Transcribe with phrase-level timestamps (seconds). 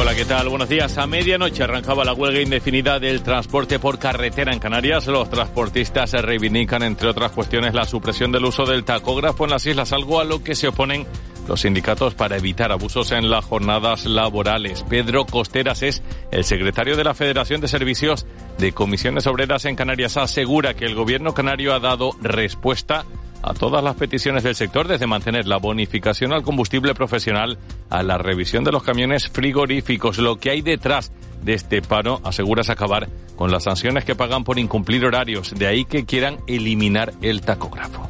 [0.00, 0.48] Hola, ¿qué tal?
[0.48, 0.96] Buenos días.
[0.96, 5.08] A medianoche arrancaba la huelga indefinida del transporte por carretera en Canarias.
[5.08, 9.66] Los transportistas se reivindican, entre otras cuestiones, la supresión del uso del tacógrafo en las
[9.66, 11.04] islas, algo a lo que se oponen
[11.48, 14.84] los sindicatos para evitar abusos en las jornadas laborales.
[14.88, 18.24] Pedro Costeras es el secretario de la Federación de Servicios
[18.56, 20.16] de Comisiones Obreras en Canarias.
[20.16, 23.04] Asegura que el gobierno canario ha dado respuesta
[23.42, 27.58] a todas las peticiones del sector, desde mantener la bonificación al combustible profesional
[27.90, 30.18] a la revisión de los camiones frigoríficos.
[30.18, 31.12] Lo que hay detrás
[31.42, 35.54] de este paro, asegura, es acabar con las sanciones que pagan por incumplir horarios.
[35.54, 38.08] De ahí que quieran eliminar el tacógrafo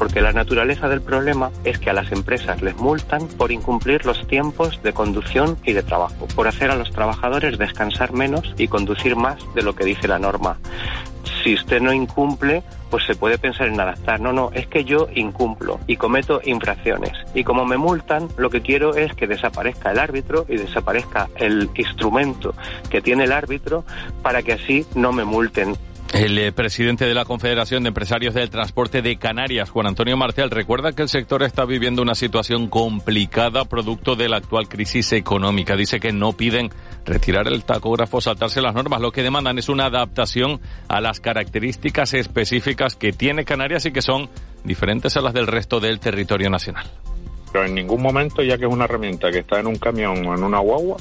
[0.00, 4.26] porque la naturaleza del problema es que a las empresas les multan por incumplir los
[4.26, 9.14] tiempos de conducción y de trabajo, por hacer a los trabajadores descansar menos y conducir
[9.14, 10.56] más de lo que dice la norma.
[11.42, 14.20] Si usted no incumple, pues se puede pensar en adaptar.
[14.20, 17.12] No, no, es que yo incumplo y cometo infracciones.
[17.34, 21.70] Y como me multan, lo que quiero es que desaparezca el árbitro y desaparezca el
[21.74, 22.54] instrumento
[22.90, 23.84] que tiene el árbitro
[24.22, 25.76] para que así no me multen.
[26.12, 30.50] El eh, presidente de la Confederación de Empresarios del Transporte de Canarias, Juan Antonio Marcial,
[30.50, 35.76] recuerda que el sector está viviendo una situación complicada producto de la actual crisis económica.
[35.76, 36.70] Dice que no piden
[37.04, 39.00] retirar el tacógrafo, saltarse las normas.
[39.00, 44.02] Lo que demandan es una adaptación a las características específicas que tiene Canarias y que
[44.02, 44.28] son
[44.64, 46.90] diferentes a las del resto del territorio nacional.
[47.52, 50.34] Pero en ningún momento, ya que es una herramienta que está en un camión o
[50.34, 50.96] en una guagua,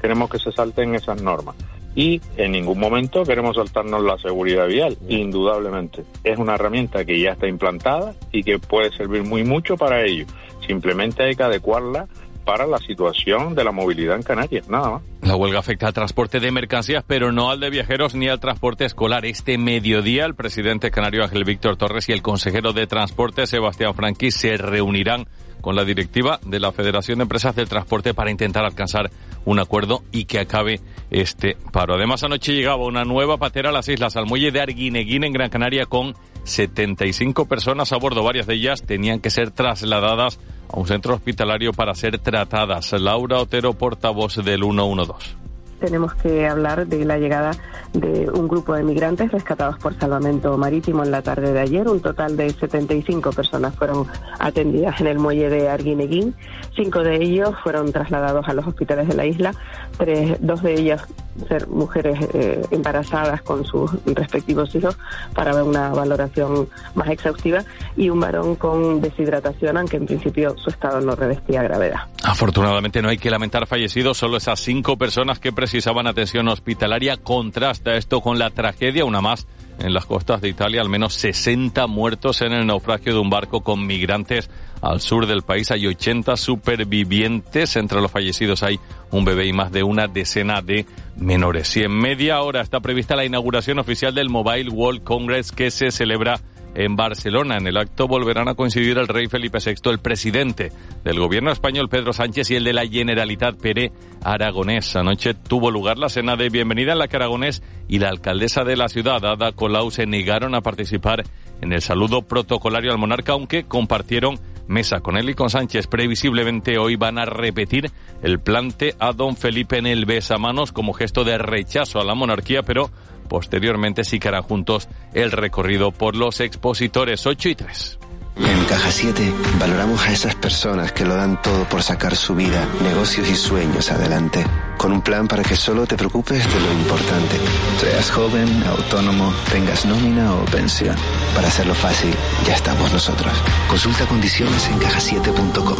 [0.00, 1.54] queremos que se salten esas normas
[1.94, 6.04] y en ningún momento queremos saltarnos la seguridad vial, indudablemente.
[6.24, 10.26] Es una herramienta que ya está implantada y que puede servir muy mucho para ello.
[10.66, 12.08] Simplemente hay que adecuarla
[12.44, 15.02] para la situación de la movilidad en Canarias, nada más.
[15.22, 18.84] La huelga afecta al transporte de mercancías, pero no al de viajeros ni al transporte
[18.84, 19.24] escolar.
[19.24, 24.30] Este mediodía, el presidente canario Ángel Víctor Torres y el consejero de Transporte Sebastián Franqui
[24.30, 25.26] se reunirán
[25.64, 29.10] con la directiva de la Federación de Empresas del Transporte para intentar alcanzar
[29.46, 30.78] un acuerdo y que acabe
[31.10, 31.94] este paro.
[31.94, 35.48] Además, anoche llegaba una nueva patera a las islas, al muelle de Arguineguín en Gran
[35.48, 36.14] Canaria con
[36.44, 38.22] 75 personas a bordo.
[38.22, 40.38] Varias de ellas tenían que ser trasladadas
[40.70, 42.92] a un centro hospitalario para ser tratadas.
[42.92, 45.43] Laura Otero, portavoz del 112
[45.84, 47.50] tenemos que hablar de la llegada
[47.92, 51.86] de un grupo de migrantes rescatados por salvamento marítimo en la tarde de ayer.
[51.88, 54.06] Un total de 75 personas fueron
[54.38, 56.34] atendidas en el muelle de Arguineguín.
[56.74, 59.54] Cinco de ellos fueron trasladados a los hospitales de la isla.
[59.98, 61.06] Tres, dos de ellas
[61.48, 64.96] ser mujeres eh, embarazadas con sus respectivos hijos
[65.34, 67.64] para ver una valoración más exhaustiva
[67.96, 72.00] y un varón con deshidratación, aunque en principio su estado no revestía gravedad.
[72.22, 77.16] Afortunadamente no hay que lamentar fallecidos, solo esas cinco personas que precisaban atención hospitalaria.
[77.16, 79.46] Contrasta esto con la tragedia, una más
[79.78, 83.62] en las costas de Italia, al menos 60 muertos en el naufragio de un barco
[83.62, 84.50] con migrantes
[84.84, 85.70] al sur del país.
[85.70, 87.76] Hay 80 supervivientes.
[87.76, 88.78] Entre los fallecidos hay
[89.10, 90.86] un bebé y más de una decena de
[91.16, 91.76] menores.
[91.76, 95.90] Y en media hora está prevista la inauguración oficial del Mobile World Congress que se
[95.90, 96.40] celebra
[96.74, 97.56] en Barcelona.
[97.56, 100.70] En el acto volverán a coincidir el rey Felipe VI, el presidente
[101.02, 104.96] del gobierno español Pedro Sánchez y el de la Generalitat Pere Aragonés.
[104.96, 108.76] Anoche tuvo lugar la cena de bienvenida en la que Aragonés y la alcaldesa de
[108.76, 111.22] la ciudad, Ada Colau, se negaron a participar
[111.60, 115.86] en el saludo protocolario al monarca, aunque compartieron mesa con él y con Sánchez.
[115.86, 117.90] Previsiblemente hoy van a repetir
[118.22, 122.62] el plante a don Felipe en el besamanos como gesto de rechazo a la monarquía,
[122.62, 122.90] pero
[123.28, 127.98] posteriormente sí que harán juntos el recorrido por los expositores 8 y 3.
[128.36, 132.66] En Caja 7 valoramos a esas personas que lo dan todo por sacar su vida,
[132.82, 134.44] negocios y sueños adelante.
[134.76, 137.36] Con un plan para que solo te preocupes de lo importante.
[137.80, 140.96] Seas joven, autónomo, tengas nómina o pensión.
[141.34, 142.12] Para hacerlo fácil,
[142.44, 143.32] ya estamos nosotros.
[143.68, 145.78] Consulta condiciones en cajasiete.com.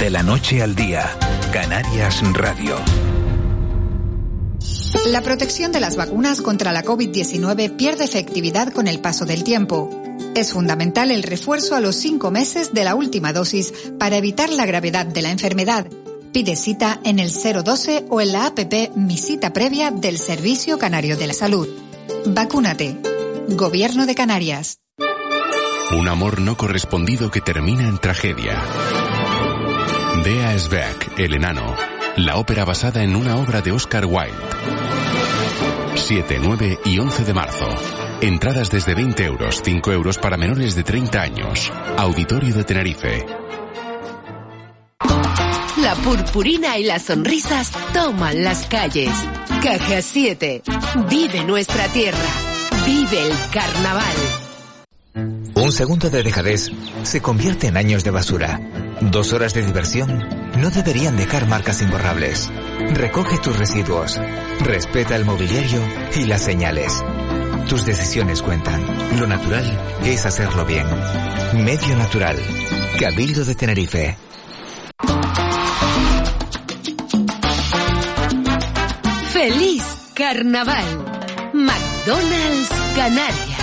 [0.00, 1.08] De la noche al día,
[1.52, 2.76] Canarias Radio.
[5.06, 10.03] La protección de las vacunas contra la COVID-19 pierde efectividad con el paso del tiempo.
[10.34, 14.66] Es fundamental el refuerzo a los cinco meses de la última dosis para evitar la
[14.66, 15.86] gravedad de la enfermedad.
[16.32, 21.16] Pide cita en el 012 o en la APP Mi Cita Previa del Servicio Canario
[21.16, 21.68] de la Salud.
[22.26, 22.96] Vacúnate.
[23.48, 24.80] Gobierno de Canarias.
[25.96, 28.60] Un amor no correspondido que termina en tragedia.
[30.24, 31.76] Dea Sveck, El Enano.
[32.16, 34.34] La ópera basada en una obra de Oscar Wilde.
[35.94, 38.03] 7, 9 y 11 de marzo.
[38.20, 41.72] Entradas desde 20 euros, 5 euros para menores de 30 años.
[41.96, 43.26] Auditorio de Tenerife.
[45.82, 49.12] La purpurina y las sonrisas toman las calles.
[49.62, 50.62] Caja 7.
[51.10, 52.18] Vive nuestra tierra.
[52.86, 54.14] Vive el carnaval.
[55.56, 56.70] Un segundo de dejadez
[57.02, 58.60] se convierte en años de basura.
[59.00, 60.20] Dos horas de diversión
[60.58, 62.50] no deberían dejar marcas imborrables.
[62.92, 64.18] Recoge tus residuos.
[64.60, 65.80] Respeta el mobiliario
[66.16, 67.02] y las señales.
[67.74, 68.80] Tus decisiones cuentan.
[69.18, 69.64] Lo natural
[70.04, 70.86] es hacerlo bien.
[71.64, 72.36] Medio Natural.
[73.00, 74.16] Cabildo de Tenerife.
[79.32, 79.82] ¡Feliz
[80.14, 80.84] Carnaval!
[81.52, 83.58] McDonald's Canarias.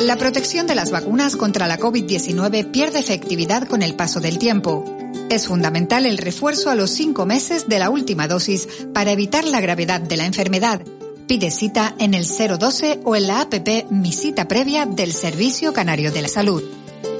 [0.00, 4.82] La protección de las vacunas contra la COVID-19 pierde efectividad con el paso del tiempo.
[5.28, 9.60] Es fundamental el refuerzo a los cinco meses de la última dosis para evitar la
[9.60, 10.80] gravedad de la enfermedad.
[11.26, 16.12] Pide cita en el 012 o en la APP Mi Cita Previa del Servicio Canario
[16.12, 16.62] de la Salud.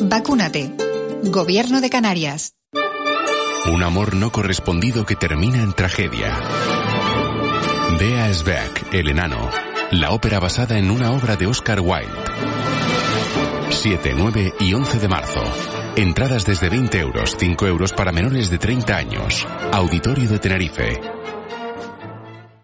[0.01, 0.75] Vacúnate.
[1.23, 2.53] Gobierno de Canarias.
[3.73, 6.39] Un amor no correspondido que termina en tragedia.
[7.99, 9.49] Dea Sveck, El Enano.
[9.91, 12.13] La ópera basada en una obra de Oscar Wilde.
[13.71, 15.41] 7, 9 y 11 de marzo.
[15.97, 19.47] Entradas desde 20 euros, 5 euros para menores de 30 años.
[19.73, 21.14] Auditorio de Tenerife.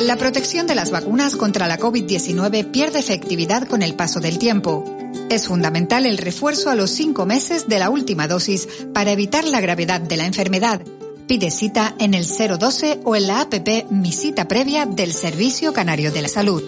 [0.00, 4.84] La protección de las vacunas contra la COVID-19 pierde efectividad con el paso del tiempo.
[5.30, 9.60] Es fundamental el refuerzo a los cinco meses de la última dosis para evitar la
[9.60, 10.82] gravedad de la enfermedad.
[11.26, 16.12] Pide cita en el 012 o en la APP Mi Cita Previa del Servicio Canario
[16.12, 16.62] de la Salud.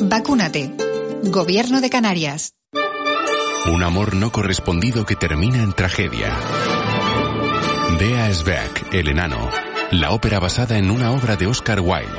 [0.00, 0.72] Vacúnate.
[1.24, 2.52] Gobierno de Canarias.
[3.72, 6.38] Un amor no correspondido que termina en tragedia.
[7.98, 9.65] Dea Sveck, El Enano.
[9.92, 12.10] La ópera basada en una obra de Oscar Wilde.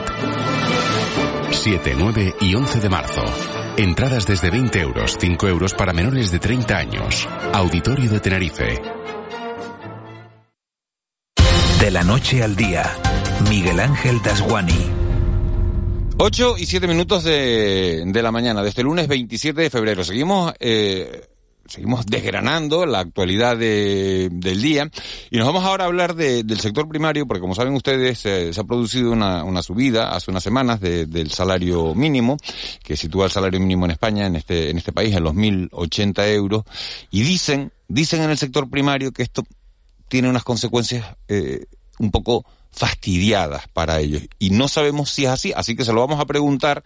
[1.52, 3.26] 7, 9 y 11 de marzo.
[3.76, 7.28] Entradas desde 20 euros, 5 euros para menores de 30 años.
[7.54, 8.82] Auditorio de Tenerife.
[11.82, 12.86] De la noche al día,
[13.50, 14.90] Miguel Ángel Dasguani.
[16.20, 20.06] 8 y 7 minutos de, de la mañana, desde el lunes 27 de febrero.
[20.06, 21.28] Seguimos eh,
[21.70, 24.90] seguimos desgranando la actualidad de, del día.
[25.30, 28.52] Y nos vamos ahora a hablar de, del sector primario porque como saben ustedes se
[28.58, 32.38] ha producido una, una, subida hace unas semanas de, del salario mínimo
[32.84, 36.34] que sitúa el salario mínimo en España en este en este país en los 1.080
[36.34, 36.64] euros.
[37.12, 39.44] Y dicen dicen en el sector primario que esto
[40.08, 41.66] tiene unas consecuencias eh,
[42.00, 44.24] un poco fastidiadas para ellos.
[44.40, 46.84] Y no sabemos si es así así que se lo vamos a preguntar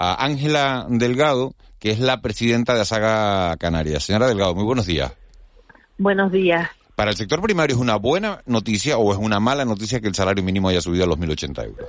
[0.00, 4.04] a Ángela Delgado que es la presidenta de Asaga Canarias.
[4.04, 5.16] Señora Delgado, muy buenos días.
[5.98, 6.68] Buenos días.
[6.94, 10.14] ¿Para el sector primario es una buena noticia o es una mala noticia que el
[10.14, 11.88] salario mínimo haya subido a los 1.080 euros?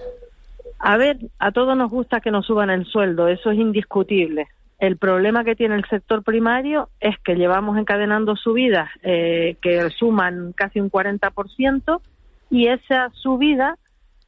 [0.79, 4.47] A ver, a todos nos gusta que nos suban el sueldo, eso es indiscutible.
[4.79, 10.53] El problema que tiene el sector primario es que llevamos encadenando subidas eh, que suman
[10.53, 12.01] casi un 40%
[12.49, 13.77] y esa subida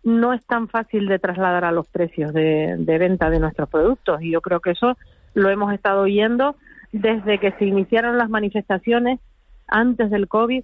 [0.03, 4.21] no es tan fácil de trasladar a los precios de, venta de nuestros productos.
[4.21, 4.97] Y yo creo que eso
[5.33, 6.55] lo hemos estado oyendo
[6.91, 9.19] desde que se iniciaron las manifestaciones
[9.67, 10.63] antes del COVID,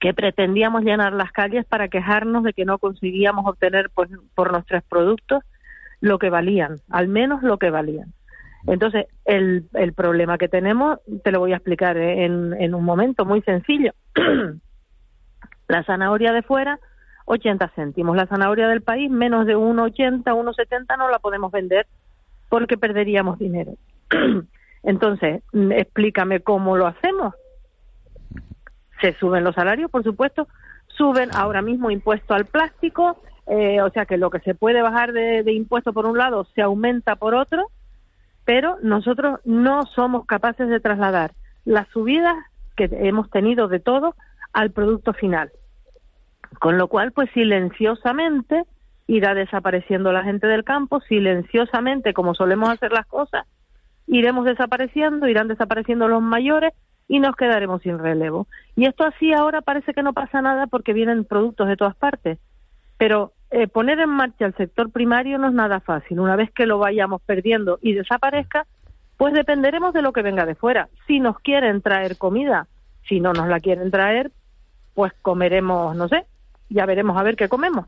[0.00, 4.82] que pretendíamos llenar las calles para quejarnos de que no conseguíamos obtener pues, por nuestros
[4.84, 5.42] productos
[6.00, 8.12] lo que valían, al menos lo que valían.
[8.66, 13.24] Entonces, el, el problema que tenemos, te lo voy a explicar en, en un momento
[13.24, 13.92] muy sencillo.
[15.68, 16.78] la zanahoria de fuera,
[17.26, 18.16] 80 céntimos.
[18.16, 21.86] La zanahoria del país, menos de 1,80, 1,70 no la podemos vender
[22.48, 23.72] porque perderíamos dinero.
[24.82, 27.34] Entonces, mm, explícame cómo lo hacemos.
[29.00, 30.48] Se suben los salarios, por supuesto,
[30.86, 35.12] suben ahora mismo impuesto al plástico, eh, o sea que lo que se puede bajar
[35.12, 37.70] de, de impuesto por un lado se aumenta por otro,
[38.44, 41.32] pero nosotros no somos capaces de trasladar
[41.64, 42.36] las subidas
[42.76, 44.14] que hemos tenido de todo
[44.52, 45.50] al producto final.
[46.58, 48.64] Con lo cual, pues silenciosamente
[49.06, 53.46] irá desapareciendo la gente del campo, silenciosamente, como solemos hacer las cosas,
[54.06, 56.72] iremos desapareciendo, irán desapareciendo los mayores
[57.08, 58.46] y nos quedaremos sin relevo.
[58.76, 62.38] Y esto así ahora parece que no pasa nada porque vienen productos de todas partes,
[62.96, 66.20] pero eh, poner en marcha el sector primario no es nada fácil.
[66.20, 68.66] Una vez que lo vayamos perdiendo y desaparezca,
[69.18, 70.88] pues dependeremos de lo que venga de fuera.
[71.06, 72.66] Si nos quieren traer comida,
[73.08, 74.32] si no nos la quieren traer,
[74.94, 76.24] pues comeremos, no sé,
[76.72, 77.86] ya veremos a ver qué comemos.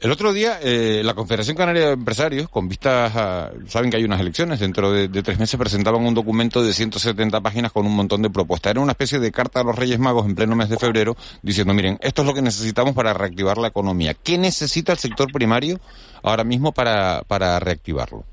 [0.00, 4.04] El otro día, eh, la Confederación Canaria de Empresarios, con vistas a, saben que hay
[4.04, 8.22] unas elecciones, dentro de, tres meses presentaban un documento de 170 páginas con un montón
[8.22, 8.70] de propuestas.
[8.70, 11.74] Era una especie de carta a los Reyes Magos en pleno mes de febrero, diciendo,
[11.74, 14.14] miren, esto es lo que necesitamos para reactivar la economía.
[14.14, 15.78] ¿Qué necesita el sector primario
[16.22, 18.24] ahora mismo para, para reactivarlo?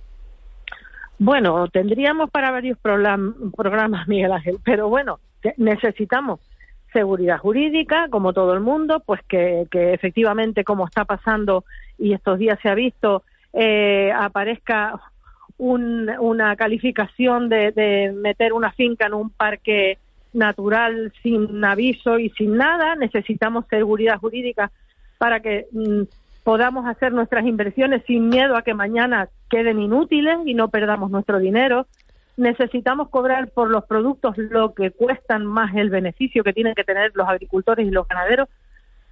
[1.20, 5.20] Bueno, tendríamos para varios programas, Miguel Ángel, pero bueno,
[5.58, 6.40] necesitamos
[6.98, 11.64] seguridad jurídica, como todo el mundo, pues que, efectivamente, como está pasando
[12.00, 13.22] y estos días se ha visto,
[13.54, 15.00] eh, aparezca
[15.60, 20.00] una calificación de, meter una finca en un parque
[20.34, 22.96] natural sin aviso y sin nada.
[22.96, 24.72] Necesitamos seguridad jurídica
[25.20, 26.02] para que mm,
[26.44, 31.38] podamos hacer nuestras inversiones sin miedo a que mañana queden inútiles y no perdamos nuestro
[31.38, 31.86] dinero
[32.38, 37.12] necesitamos cobrar por los productos lo que cuestan más el beneficio que tienen que tener
[37.16, 38.48] los agricultores y los ganaderos,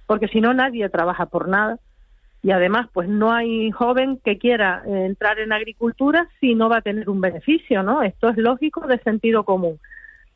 [0.06, 1.78] porque si no nadie trabaja por nada.
[2.42, 6.78] Y además, pues no hay joven que quiera eh, entrar en agricultura si no va
[6.78, 8.02] a tener un beneficio, ¿no?
[8.02, 9.80] Esto es lógico de sentido común.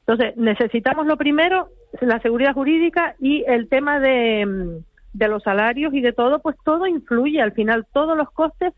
[0.00, 1.68] Entonces, necesitamos lo primero,
[2.00, 6.56] la seguridad jurídica y el tema de, mm, de los salarios y de todo, pues
[6.64, 7.40] todo influye.
[7.40, 8.72] Al final, todos los costes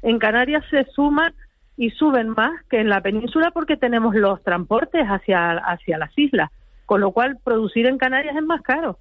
[0.00, 1.34] en Canarias se suman
[1.78, 6.50] y suben más que en la península porque tenemos los transportes hacia, hacia las islas,
[6.84, 8.98] con lo cual producir en Canarias es más caro.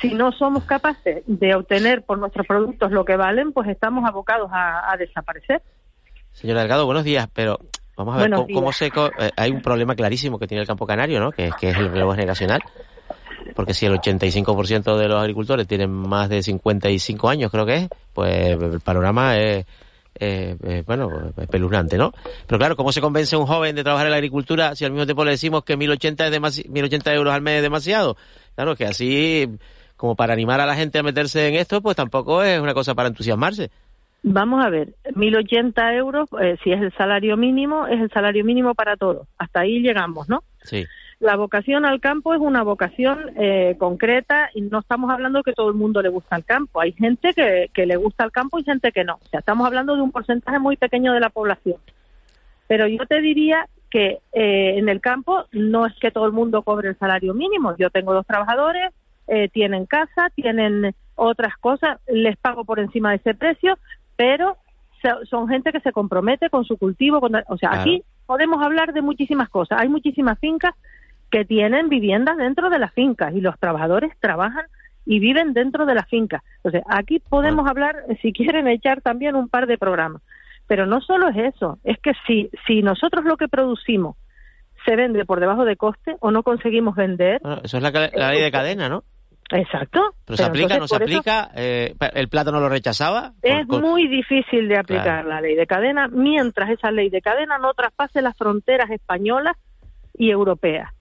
[0.00, 4.48] Si no somos capaces de obtener por nuestros productos lo que valen, pues estamos abocados
[4.52, 5.62] a, desaparecer.
[6.30, 7.58] Señor Delgado, buenos días, pero
[7.96, 8.86] vamos a ver cómo, se...
[8.86, 11.32] Eh, hay un problema clarísimo que tiene el campo canario, ¿no?
[11.32, 12.60] Que, que es el relevo generacional.
[13.56, 17.88] Porque si el 85% de los agricultores tienen más de 55 años, creo que es,
[18.14, 19.66] pues el panorama es
[20.24, 22.12] eh, eh, bueno, espeluznante, ¿no?
[22.46, 24.92] Pero claro, ¿cómo se convence a un joven de trabajar en la agricultura si al
[24.92, 28.16] mismo tiempo le decimos que 1.080, es 1.080 euros al mes es demasiado?
[28.54, 29.48] Claro, que así,
[29.96, 32.94] como para animar a la gente a meterse en esto, pues tampoco es una cosa
[32.94, 33.70] para entusiasmarse.
[34.22, 38.76] Vamos a ver, 1.080 euros, eh, si es el salario mínimo, es el salario mínimo
[38.76, 39.26] para todos.
[39.38, 40.44] Hasta ahí llegamos, ¿no?
[40.62, 40.84] Sí
[41.22, 45.68] la vocación al campo es una vocación eh, concreta y no estamos hablando que todo
[45.68, 46.80] el mundo le gusta el campo.
[46.80, 49.14] Hay gente que, le gusta el campo y gente que no.
[49.14, 51.76] O sea, estamos hablando de un porcentaje muy pequeño de la población.
[52.66, 56.62] Pero yo te diría que eh, en el campo no es que todo el mundo
[56.62, 57.76] cobre el salario mínimo.
[57.76, 58.92] Yo tengo dos trabajadores,
[59.28, 63.78] eh, tienen casa, tienen otras cosas, les pago por encima de ese precio,
[64.16, 64.56] pero
[65.28, 67.20] son gente que se compromete con su cultivo.
[67.48, 69.80] o sea, aquí podemos hablar de muchísimas cosas.
[69.80, 70.74] Hay muchísimas fincas
[71.32, 74.66] que tienen viviendas dentro de las fincas y los trabajadores trabajan
[75.06, 76.42] y viven dentro de las fincas.
[76.58, 80.22] Entonces, aquí podemos hablar, si quieren, echar también un par de programas.
[80.68, 84.16] Pero no solo es eso, es que si, si nosotros lo que producimos
[84.84, 87.40] se vende por debajo de coste o no conseguimos vender...
[87.64, 87.90] eso es la,
[88.30, 89.02] ley de cadena, ¿no?
[89.50, 90.14] Exacto.
[90.24, 93.32] Pero, se aplica, no se aplica, eh, el plátano lo rechazaba.
[93.42, 97.74] Es muy difícil de aplicar la ley de cadena mientras esa ley de cadena no
[97.74, 99.56] traspase las fronteras españolas
[100.14, 100.92] y europeas.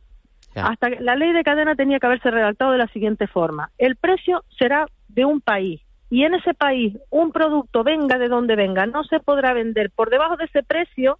[0.56, 3.72] Hasta la ley de cadena tenía que haberse redactado de la siguiente forma.
[3.78, 8.56] El precio será de un país y en ese país un producto venga de donde
[8.56, 11.20] venga, no se podrá vender por debajo de ese precio,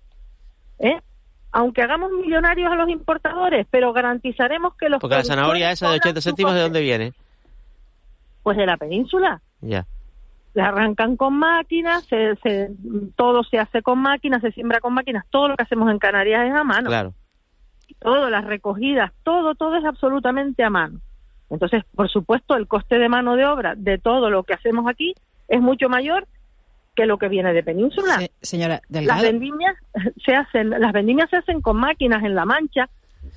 [0.80, 1.00] ¿eh?
[1.54, 5.00] aunque hagamos millonarios a los importadores, pero garantizaremos que los...
[5.00, 7.14] Porque la zanahoria esa de 80 céntimos, ¿de dónde viene?
[8.44, 9.42] Pues de la península.
[9.62, 9.86] Ya.
[10.54, 12.70] La arrancan con máquinas, se,
[13.16, 16.48] todo se hace con máquinas, se siembra con máquinas, todo lo que hacemos en Canarias
[16.48, 16.90] es a mano.
[16.90, 17.14] Claro
[18.02, 21.00] todo, las recogidas, todo, todo es absolutamente a mano.
[21.52, 25.14] Entonces, por supuesto, el coste de mano de obra de todo lo que hacemos aquí
[25.48, 26.28] es mucho mayor
[26.96, 28.20] que lo que viene de península.
[28.42, 29.76] señora Las vendimias
[30.26, 32.90] se hacen, las vendimias se hacen con máquinas en la mancha.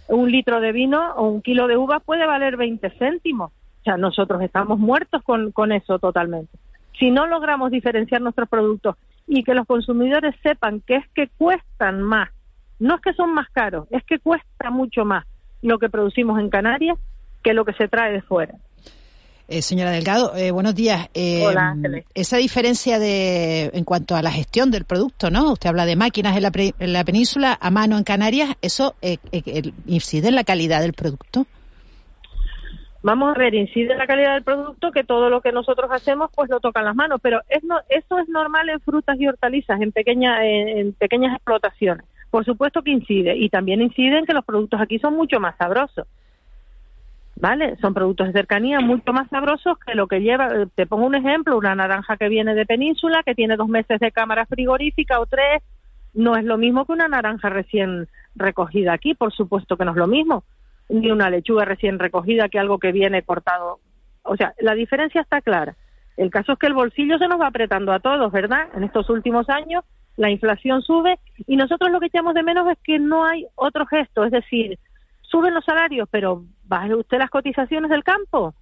[0.08, 3.52] Un litro de vino o un kilo de uvas puede valer 20 céntimos.
[3.52, 6.56] O sea, nosotros estamos muertos con, con eso totalmente.
[6.98, 12.00] Si no logramos diferenciar nuestros productos y que los consumidores sepan que es que cuestan
[12.00, 12.30] más
[12.78, 15.24] no es que son más caros, es que cuesta mucho más
[15.62, 16.98] lo que producimos en Canarias
[17.42, 18.54] que lo que se trae de fuera.
[19.46, 21.10] Eh, señora Delgado, eh, buenos días.
[21.12, 22.06] Eh, Hola, Ángeles.
[22.14, 25.52] Esa diferencia de, en cuanto a la gestión del producto, ¿no?
[25.52, 28.94] Usted habla de máquinas en la, en la península, a mano en Canarias, ¿eso
[29.86, 31.46] incide en la calidad del producto?
[33.02, 36.30] Vamos a ver, incide en la calidad del producto que todo lo que nosotros hacemos
[36.34, 39.78] pues lo tocan las manos, pero es no, eso es normal en frutas y hortalizas,
[39.82, 42.06] en, pequeña, en pequeñas explotaciones.
[42.34, 45.56] Por supuesto que incide y también incide en que los productos aquí son mucho más
[45.56, 46.04] sabrosos.
[47.36, 47.76] ¿vale?
[47.76, 51.14] Son productos de cercanía mucho más sabrosos que lo que lleva, eh, te pongo un
[51.14, 55.26] ejemplo, una naranja que viene de península, que tiene dos meses de cámara frigorífica o
[55.26, 55.62] tres,
[56.12, 59.96] no es lo mismo que una naranja recién recogida aquí, por supuesto que no es
[59.96, 60.42] lo mismo,
[60.88, 63.78] ni una lechuga recién recogida que algo que viene cortado.
[64.24, 65.76] O sea, la diferencia está clara.
[66.16, 68.70] El caso es que el bolsillo se nos va apretando a todos, ¿verdad?
[68.74, 69.84] En estos últimos años
[70.16, 73.86] la inflación sube y nosotros lo que echamos de menos es que no hay otro
[73.86, 74.78] gesto, es decir,
[75.22, 78.54] suben los salarios, pero baje usted las cotizaciones del campo,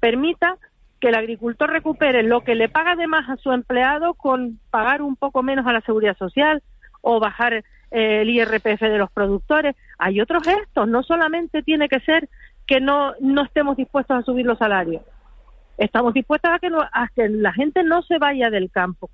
[0.00, 0.56] permita
[1.00, 5.00] que el agricultor recupere lo que le paga de más a su empleado con pagar
[5.00, 6.62] un poco menos a la seguridad social
[7.00, 9.76] o bajar eh, el IRPF de los productores.
[9.98, 12.28] Hay otros gestos, no solamente tiene que ser
[12.66, 15.02] que no, no estemos dispuestos a subir los salarios.
[15.78, 19.08] Estamos dispuestos a que, a que la gente no se vaya del campo.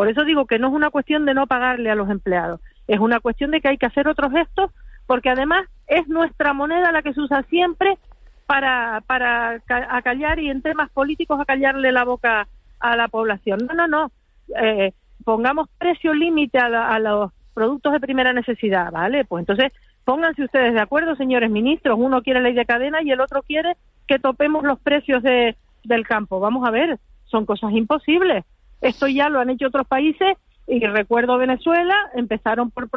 [0.00, 2.98] Por eso digo que no es una cuestión de no pagarle a los empleados, es
[3.00, 4.70] una cuestión de que hay que hacer otros gestos
[5.06, 7.98] porque además es nuestra moneda la que se usa siempre
[8.46, 13.58] para, para acallar y en temas políticos acallarle la boca a la población.
[13.68, 14.10] No, no, no.
[14.58, 19.26] Eh, pongamos precio límite a, los productos de primera necesidad, ¿vale?
[19.26, 19.70] Pues entonces
[20.06, 21.98] pónganse ustedes de acuerdo, señores ministros.
[22.00, 23.76] Uno quiere ley de cadena y el otro quiere
[24.08, 26.40] que topemos los precios de, del campo.
[26.40, 28.46] Vamos a ver, son cosas imposibles.
[28.80, 32.88] Esto ya lo han hecho otros países y recuerdo Venezuela, empezaron por,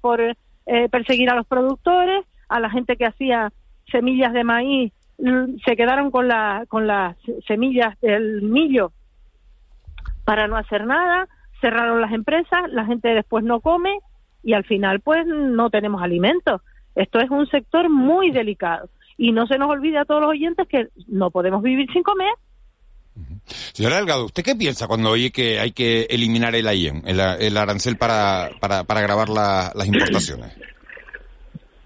[0.00, 3.52] por eh, perseguir a los productores, a la gente que hacía
[3.90, 4.92] semillas de maíz,
[5.64, 8.92] se quedaron con, la, con las semillas del millo
[10.24, 11.26] para no hacer nada,
[11.60, 13.98] cerraron las empresas, la gente después no come
[14.42, 16.60] y al final pues no tenemos alimentos.
[16.94, 20.68] Esto es un sector muy delicado y no se nos olvide a todos los oyentes
[20.68, 22.32] que no podemos vivir sin comer.
[23.72, 27.96] Señora Delgado, ¿usted qué piensa cuando oye que hay que eliminar el AIEN, el, arancel
[27.96, 30.56] para, para, para grabar las importaciones?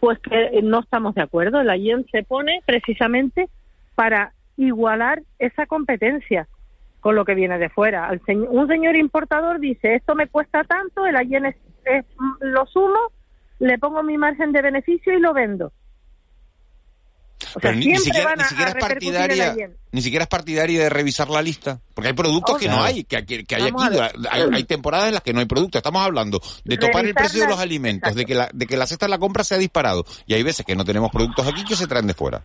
[0.01, 1.61] Pues que no estamos de acuerdo.
[1.61, 3.49] El AIEN se pone precisamente
[3.95, 6.49] para igualar esa competencia
[7.01, 8.11] con lo que viene de fuera.
[8.29, 11.57] un señor importador dice, esto me cuesta tanto, el AIEN es,
[12.41, 13.13] lo sumo,
[13.59, 15.73] le pongo mi margen de beneficio y lo vendo
[17.75, 19.55] ni, siquiera, es partidaria,
[19.91, 23.17] ni siquiera es partidaria de revisar la lista, porque hay productos que no hay, que,
[23.17, 23.45] hay aquí,
[24.31, 25.79] hay, temporadas en las que no hay productos.
[25.79, 28.87] Estamos hablando de topar el precio de los alimentos, de que, la, de que la
[28.87, 31.65] cesta de la compra se ha disparado, y hay veces que no tenemos productos aquí
[31.65, 32.43] que se traen de fuera.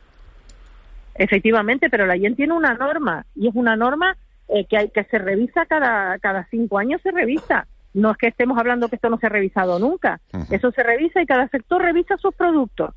[1.15, 4.17] Efectivamente, pero la IEN tiene una norma, y es una norma
[4.50, 7.67] eh, que, hay, que se revisa cada, cada cinco años, se revisa.
[7.93, 10.20] No es que estemos hablando que esto no se ha revisado nunca.
[10.52, 12.93] Eso se revisa y cada sector revisa sus productos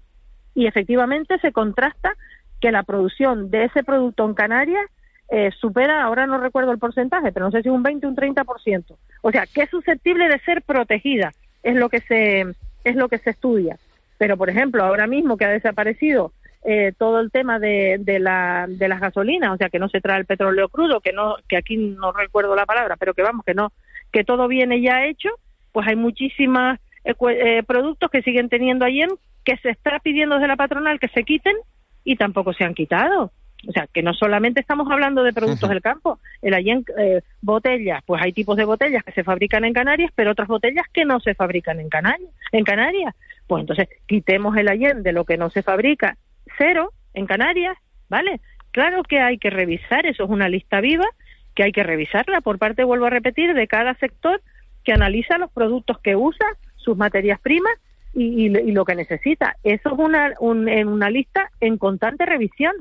[0.54, 2.14] y efectivamente se contrasta
[2.60, 4.86] que la producción de ese producto en Canarias
[5.30, 8.16] eh, supera, ahora no recuerdo el porcentaje, pero no sé si un 20 o un
[8.16, 8.96] 30%.
[9.22, 11.32] O sea, que es susceptible de ser protegida,
[11.62, 12.40] es lo que se,
[12.84, 13.78] es lo que se estudia.
[14.18, 16.32] Pero, por ejemplo, ahora mismo que ha desaparecido
[16.64, 20.00] eh, todo el tema de, de, la, de las gasolinas, o sea, que no se
[20.00, 23.44] trae el petróleo crudo, que no, que aquí no recuerdo la palabra, pero que vamos,
[23.46, 23.72] que no,
[24.12, 25.30] que todo viene ya hecho,
[25.72, 29.10] pues hay muchísimos eh, productos que siguen teniendo ahí en
[29.44, 31.56] que se está pidiendo desde la patronal que se quiten
[32.04, 33.32] y tampoco se han quitado.
[33.68, 38.02] O sea, que no solamente estamos hablando de productos del campo, el en eh, botellas,
[38.06, 41.20] pues hay tipos de botellas que se fabrican en Canarias, pero otras botellas que no
[41.20, 42.30] se fabrican en Canarias.
[42.52, 43.14] En Canarias.
[43.46, 46.16] Pues entonces, quitemos el ayen de lo que no se fabrica,
[46.56, 47.76] cero en Canarias,
[48.08, 48.40] ¿vale?
[48.70, 51.06] Claro que hay que revisar, eso es una lista viva,
[51.54, 54.40] que hay que revisarla por parte, vuelvo a repetir, de cada sector
[54.84, 57.74] que analiza los productos que usa, sus materias primas
[58.12, 59.56] y, lo que necesita.
[59.62, 62.72] Eso es una, en una lista en constante revisión.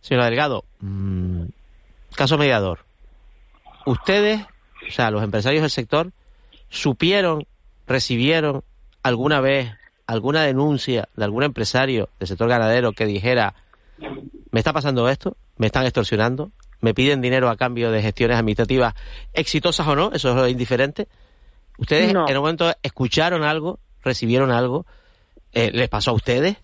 [0.00, 1.44] Señora Delgado, mm,
[2.14, 2.80] caso mediador.
[3.86, 4.40] Ustedes,
[4.88, 6.12] o sea, los empresarios del sector,
[6.68, 7.46] supieron,
[7.86, 8.62] recibieron
[9.02, 9.72] alguna vez
[10.06, 13.54] alguna denuncia de algún empresario del sector ganadero que dijera,
[14.50, 18.94] me está pasando esto, me están extorsionando, me piden dinero a cambio de gestiones administrativas
[19.32, 21.08] exitosas o no, eso es indiferente.
[21.78, 24.86] ¿Ustedes en un momento escucharon algo, recibieron algo?
[25.52, 26.56] Eh, ¿Les pasó a ustedes?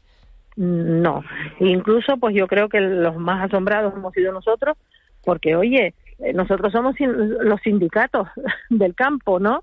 [0.56, 1.22] No,
[1.60, 4.76] incluso pues yo creo que los más asombrados hemos sido nosotros,
[5.24, 8.28] porque oye, eh, nosotros somos los sindicatos
[8.70, 9.60] del campo, ¿no?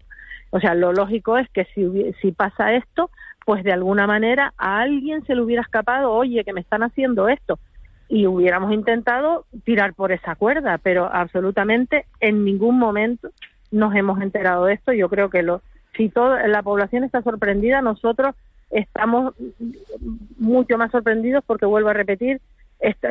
[0.51, 1.85] O sea, lo lógico es que si,
[2.21, 3.11] si pasa esto,
[3.45, 7.27] pues de alguna manera a alguien se le hubiera escapado, oye, que me están haciendo
[7.27, 7.59] esto,
[8.07, 13.29] y hubiéramos intentado tirar por esa cuerda, pero absolutamente en ningún momento
[13.71, 14.93] nos hemos enterado de esto.
[14.93, 15.61] Yo creo que lo,
[15.95, 18.35] si toda la población está sorprendida, nosotros
[18.71, 19.33] estamos
[20.37, 22.41] mucho más sorprendidos porque vuelvo a repetir,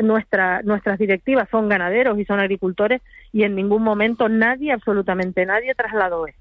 [0.03, 5.75] nuestra, nuestras directivas son ganaderos y son agricultores y en ningún momento nadie, absolutamente nadie,
[5.75, 6.41] trasladó esto.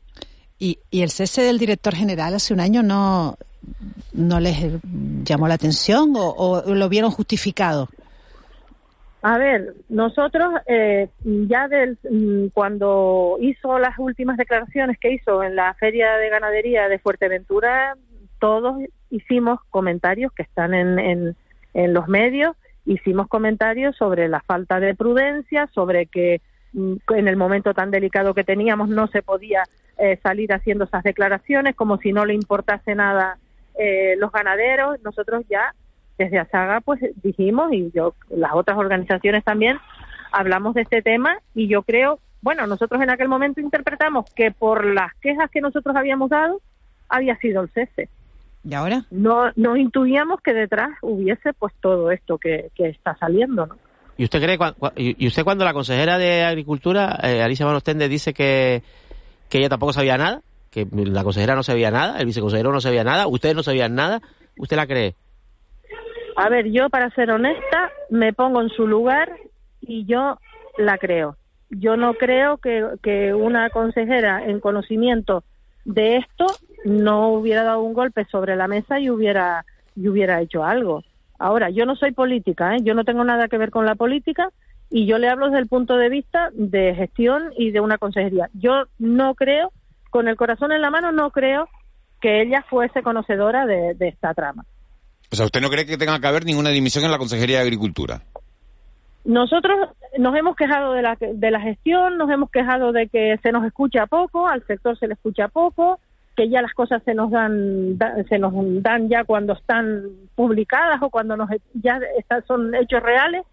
[0.59, 3.37] ¿Y, ¿Y el cese del director general hace un año no,
[4.13, 4.57] no les
[5.23, 7.89] llamó la atención o, lo vieron justificado?
[9.21, 15.55] A ver, nosotros eh, ya del, mm, cuando hizo las últimas declaraciones que hizo en
[15.55, 17.95] la Feria de Ganadería de Fuerteventura,
[18.39, 18.77] todos
[19.09, 25.67] hicimos comentarios que están en, en, los medios, hicimos comentarios sobre la falta de prudencia,
[25.73, 26.41] sobre que
[26.73, 29.63] mm, en el momento tan delicado que teníamos no se podía
[29.97, 33.39] eh, salir haciendo esas declaraciones como si no le importase nada
[33.79, 35.01] eh, los ganaderos.
[35.03, 35.73] Nosotros ya
[36.17, 39.77] desde Asaga pues dijimos y yo las otras organizaciones también
[40.31, 44.85] hablamos de este tema y yo creo, bueno, nosotros en aquel momento interpretamos que por
[44.85, 46.61] las quejas que nosotros habíamos dado
[47.09, 48.09] había sido el cese.
[48.63, 49.05] ¿Y ahora?
[49.11, 53.75] No, no intuíamos que detrás hubiese pues todo esto que, que está saliendo, ¿no?
[54.17, 54.57] ¿Y usted cree,
[54.95, 58.81] y usted cuando la consejera de Agricultura, eh, Alicia Manostende, dice que
[59.49, 63.03] que ella tampoco sabía nada, que la consejera no sabía nada, el viceconsejero no sabía
[63.03, 64.21] nada, ustedes no sabían nada,
[64.57, 65.15] ¿usted la cree?
[66.37, 69.35] A ver, yo para ser honesta me pongo en su lugar
[69.81, 70.37] y yo
[70.77, 71.35] la creo.
[71.71, 75.43] Yo no creo que, una consejera en conocimiento
[75.83, 76.45] de esto
[76.85, 81.03] no hubiera dado un golpe sobre la mesa y hubiera, y hubiera hecho algo.
[81.39, 82.79] Ahora, yo no soy política, ¿eh?
[82.83, 84.49] yo no tengo nada que ver con la política,
[84.91, 88.49] y yo le hablo desde el punto de vista de gestión y de una consejería.
[88.53, 89.71] Yo no creo,
[90.11, 91.67] con el corazón en la mano, no creo
[92.21, 94.65] que ella fuese conocedora de, esta trama.
[95.31, 97.63] O sea, ¿usted no cree que tenga que haber ninguna dimisión en la Consejería de
[97.63, 98.21] Agricultura?
[99.25, 103.51] Nosotros nos hemos quejado de la, de la gestión, nos hemos quejado de que se
[103.51, 105.99] nos escucha poco, al sector se le escucha poco,
[106.35, 107.97] que ya las cosas se nos dan,
[108.29, 110.03] se nos dan ya cuando están
[110.35, 111.99] publicadas o cuando nos ya
[112.47, 113.43] son hechos reales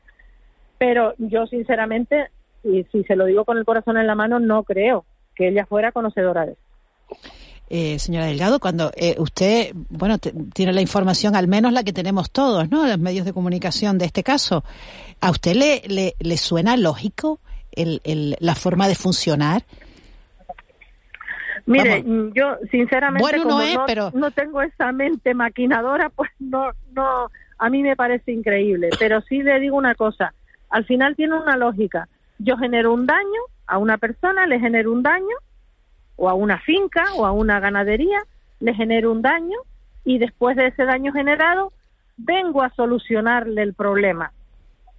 [0.79, 2.29] pero yo sinceramente,
[2.63, 5.67] y si se lo digo con el corazón en la mano, no creo que ella
[5.67, 6.61] fuera conocedora de eso.
[7.71, 12.31] Eh, señora Delgado, cuando eh, usted, bueno, tiene la información, al menos la que tenemos
[12.31, 12.87] todos, ¿no?
[12.87, 14.65] Los medios de comunicación de este caso,
[15.21, 17.41] ¿a usted le, le, suena lógico
[17.73, 19.63] el, la forma de funcionar?
[21.67, 24.11] Mire, yo sinceramente como no, pero...
[24.13, 28.91] no tengo esa mente maquinadora, pues no, no, a mí me parece increíble.
[28.99, 30.35] Pero sí le digo una cosa,
[30.69, 32.09] al final tiene una lógica.
[32.39, 35.37] Yo genero un daño a una persona, le genero un daño,
[36.17, 38.21] o a una finca, o a una ganadería,
[38.61, 39.59] le genero un daño,
[40.05, 41.73] y después de ese daño generado,
[42.17, 44.33] vengo a solucionarle el problema.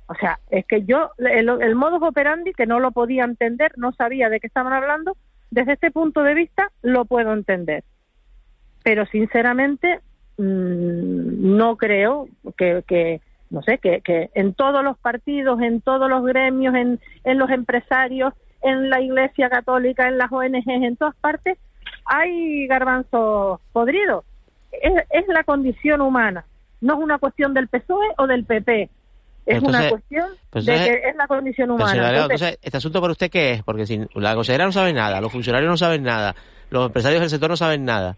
[0.07, 3.91] O sea, es que yo, el, el modus operandi, que no lo podía entender, no
[3.93, 5.15] sabía de qué estaban hablando,
[5.49, 7.83] desde este punto de vista lo puedo entender.
[8.83, 9.99] Pero sinceramente,
[10.37, 16.09] mm, no creo que, que, no sé, que, que en todos los partidos, en todos
[16.09, 18.33] los gremios, en, en los empresarios,
[18.65, 21.57] en la Iglesia Católica, en las ONGs, en todas partes,
[22.05, 24.25] hay garbanzos podridos.
[24.71, 26.45] Es, es la condición humana,
[26.81, 28.89] no es una cuestión del PSOE o del PP.
[29.45, 32.23] Es una cuestión pues de que es la condición humana.
[32.23, 33.63] entonces, ¿este asunto para usted qué es?
[33.63, 36.35] Porque si la consejera no sabe nada, los funcionarios no saben nada,
[36.71, 38.17] los empresarios del sector no saben nada.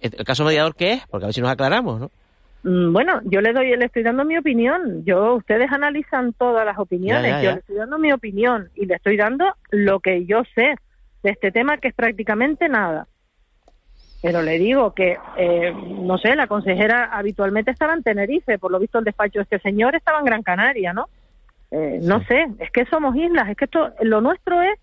[0.00, 1.06] ¿El caso mediador qué es?
[1.06, 2.10] Porque a ver si nos aclaramos, ¿no?
[2.66, 5.04] Mm, bueno, yo le doy, le estoy dando mi opinión.
[5.04, 7.40] Yo, ustedes analizan todas las opiniones.
[7.40, 10.74] Yo le estoy dando mi opinión y le estoy dando lo que yo sé
[11.22, 13.06] de este tema, que es prácticamente nada.
[14.20, 18.80] Pero le digo que, eh, no sé, la consejera habitualmente estaba en Tenerife, por lo
[18.80, 21.08] visto el despacho de este señor estaba en Gran Canaria, ¿no?
[21.70, 24.76] Eh, no sé, es que somos islas, es que esto, lo nuestro es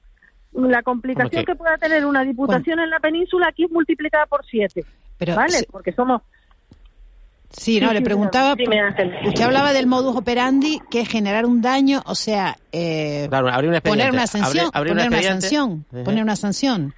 [0.53, 4.85] la complicación que pueda tener una diputación en la península aquí es multiplicada por siete,
[5.35, 5.65] ¿vale?
[5.69, 6.21] Porque somos
[7.53, 8.55] Sí, no, le preguntaba,
[9.25, 13.29] usted hablaba del modus operandi, que es generar un daño, o sea, eh,
[13.83, 16.93] poner una sanción, poner una sanción, poner una sanción.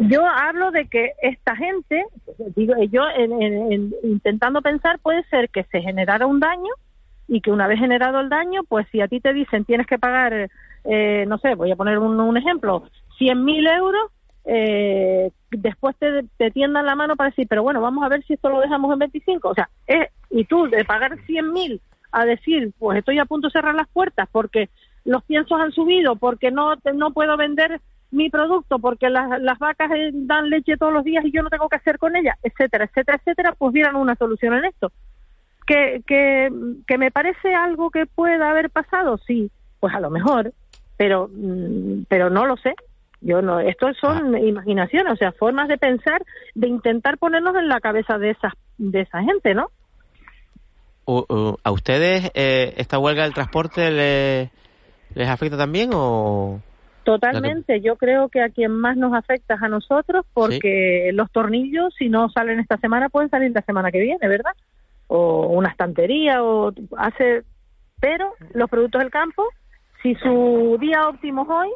[0.00, 2.04] Yo hablo de que esta gente,
[2.56, 6.72] digo yo, en, intentando pensar, puede ser que se generara un daño
[7.28, 9.98] y que una vez generado el daño, pues si a ti te dicen tienes que
[9.98, 10.50] pagar,
[10.84, 12.84] eh, no sé, voy a poner un, un ejemplo,
[13.18, 14.10] 100.000 euros,
[14.44, 18.34] eh, después te, te, tiendan la mano para decir, pero bueno, vamos a ver si
[18.34, 19.48] esto lo dejamos en 25.
[19.48, 19.68] O sea,
[20.30, 21.80] y tú de pagar 100 mil
[22.12, 24.68] a decir, pues estoy a punto de cerrar las puertas porque
[25.04, 29.90] los piensos han subido, porque no, no puedo vender mi producto, porque las, las vacas
[29.92, 32.84] eh, dan leche todos los días y yo no tengo que hacer con ellas, etcétera,
[32.84, 34.90] etcétera, etcétera, pues vieran una solución en esto.
[35.66, 36.50] Que, que,
[36.86, 40.52] que me parece algo que pueda haber pasado, sí, pues a lo mejor,
[40.96, 42.74] pero, mm, pero no lo sé,
[43.20, 44.40] yo no, esto son ah.
[44.40, 46.22] imaginaciones, o sea, formas de pensar,
[46.54, 49.70] de intentar ponernos en la cabeza de esa, de esa gente, ¿no?
[51.64, 53.90] ¿A ustedes eh, esta huelga del transporte
[55.14, 56.60] les afecta también o...?
[57.02, 61.94] Totalmente, yo creo que a quien más nos afecta es a nosotros porque los tornillos
[61.98, 64.52] si no salen esta semana pueden salir la semana que viene, ¿verdad?
[65.08, 67.42] O una estantería o hace
[68.00, 69.48] pero los productos del campo
[70.02, 71.70] si su día óptimo es hoy,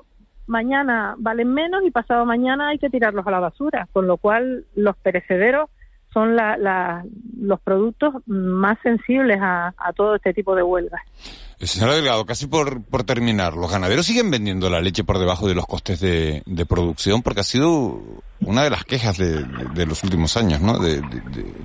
[0.47, 4.65] mañana valen menos y pasado mañana hay que tirarlos a la basura, con lo cual
[4.75, 5.71] los perecederos
[6.15, 7.05] son la,
[7.41, 11.03] los productos más sensibles a, todo este tipo de huelgas.
[11.59, 15.55] Señora Delgado, casi por, por terminar, ¿los ganaderos siguen vendiendo la leche por debajo de
[15.55, 17.23] los costes de, producción?
[17.23, 18.01] Porque ha sido
[18.41, 20.79] una de las quejas de, los últimos años, ¿no?
[20.79, 21.03] De,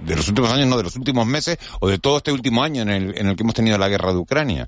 [0.08, 2.90] los últimos años, no, de los últimos meses o de todo este último año en
[2.90, 4.68] el, en el que hemos tenido la guerra de Ucrania.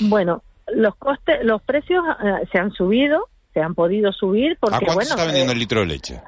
[0.00, 0.42] Bueno,
[0.74, 4.94] los costes, los precios eh, se han subido, se han podido subir porque ¿A cuánto
[4.94, 6.20] bueno, está vendiendo eh, el litro de leche?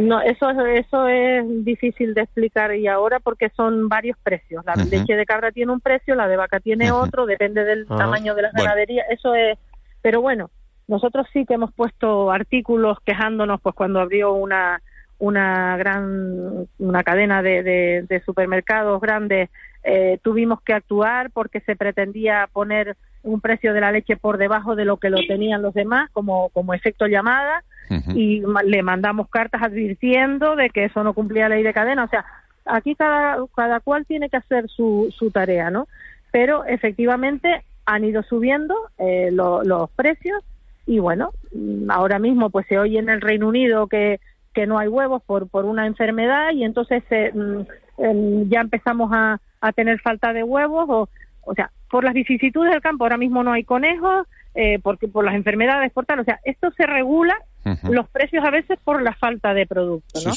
[0.00, 4.64] No, eso eso es difícil de explicar y ahora porque son varios precios.
[4.64, 7.96] La leche de cabra tiene un precio, la de vaca tiene otro, depende del ah.
[7.96, 9.04] tamaño de la ganadería.
[9.10, 9.58] Eso es,
[10.00, 10.50] pero bueno,
[10.88, 14.80] nosotros sí que hemos puesto artículos quejándonos, pues cuando abrió una
[15.18, 19.50] una gran una cadena de, de, supermercados grandes
[19.84, 24.76] eh, tuvimos que actuar porque se pretendía poner un precio de la leche por debajo
[24.76, 27.64] de lo que lo tenían los demás como, como efecto llamada
[28.14, 32.04] y le mandamos cartas advirtiendo de que eso no cumplía la ley de cadena.
[32.04, 32.24] O sea,
[32.64, 35.88] aquí cada, cada cual tiene que hacer su, su tarea, ¿no?
[36.30, 40.42] Pero efectivamente han ido subiendo eh, los precios
[40.86, 41.32] y bueno,
[41.90, 44.20] ahora mismo pues se oye en el Reino Unido que,
[44.54, 49.38] que no hay huevos por, por una enfermedad y entonces eh, mm, ya empezamos a,
[49.62, 51.08] a tener falta de huevos o,
[51.42, 55.24] o sea, por las vicisitudes del campo ahora mismo no hay conejos, eh, porque por
[55.24, 57.34] las enfermedades, por tal, o sea, esto se regula
[57.84, 60.32] los precios a veces por la falta de producto, ¿no?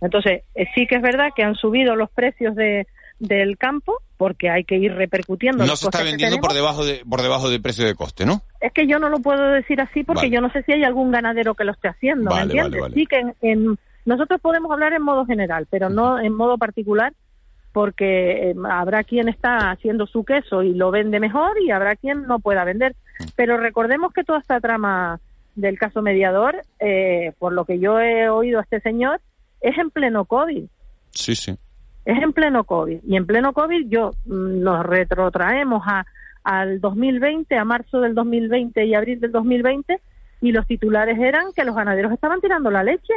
[0.00, 2.86] Entonces, eh, sí que es verdad que han subido los precios de,
[3.18, 5.66] del campo porque hay que ir repercutiendo.
[5.66, 8.42] No se está vendiendo por debajo de por debajo del precio de coste, ¿no?
[8.60, 11.10] Es que yo no lo puedo decir así porque yo no sé si hay algún
[11.10, 12.80] ganadero que lo esté haciendo, ¿me entiendes?
[12.94, 17.12] sí que en, nosotros podemos hablar en modo general, pero no en modo particular
[17.78, 22.26] porque eh, habrá quien está haciendo su queso y lo vende mejor y habrá quien
[22.26, 22.96] no pueda vender.
[23.36, 25.20] Pero recordemos que toda esta trama
[25.54, 29.20] del caso mediador, eh, por lo que yo he oído a este señor,
[29.60, 30.64] es en pleno COVID.
[31.12, 31.56] Sí, sí.
[32.04, 32.98] Es en pleno COVID.
[33.06, 36.04] Y en pleno COVID yo mm, nos retrotraemos a,
[36.42, 40.00] al 2020, a marzo del 2020 y abril del 2020,
[40.40, 43.14] y los titulares eran que los ganaderos estaban tirando la leche.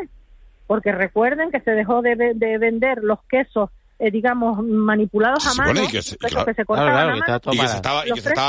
[0.68, 3.72] Porque recuerden que se dejó de, de vender los quesos
[4.02, 5.84] eh, digamos, manipulados a mano.
[5.84, 6.44] y que se, estaba,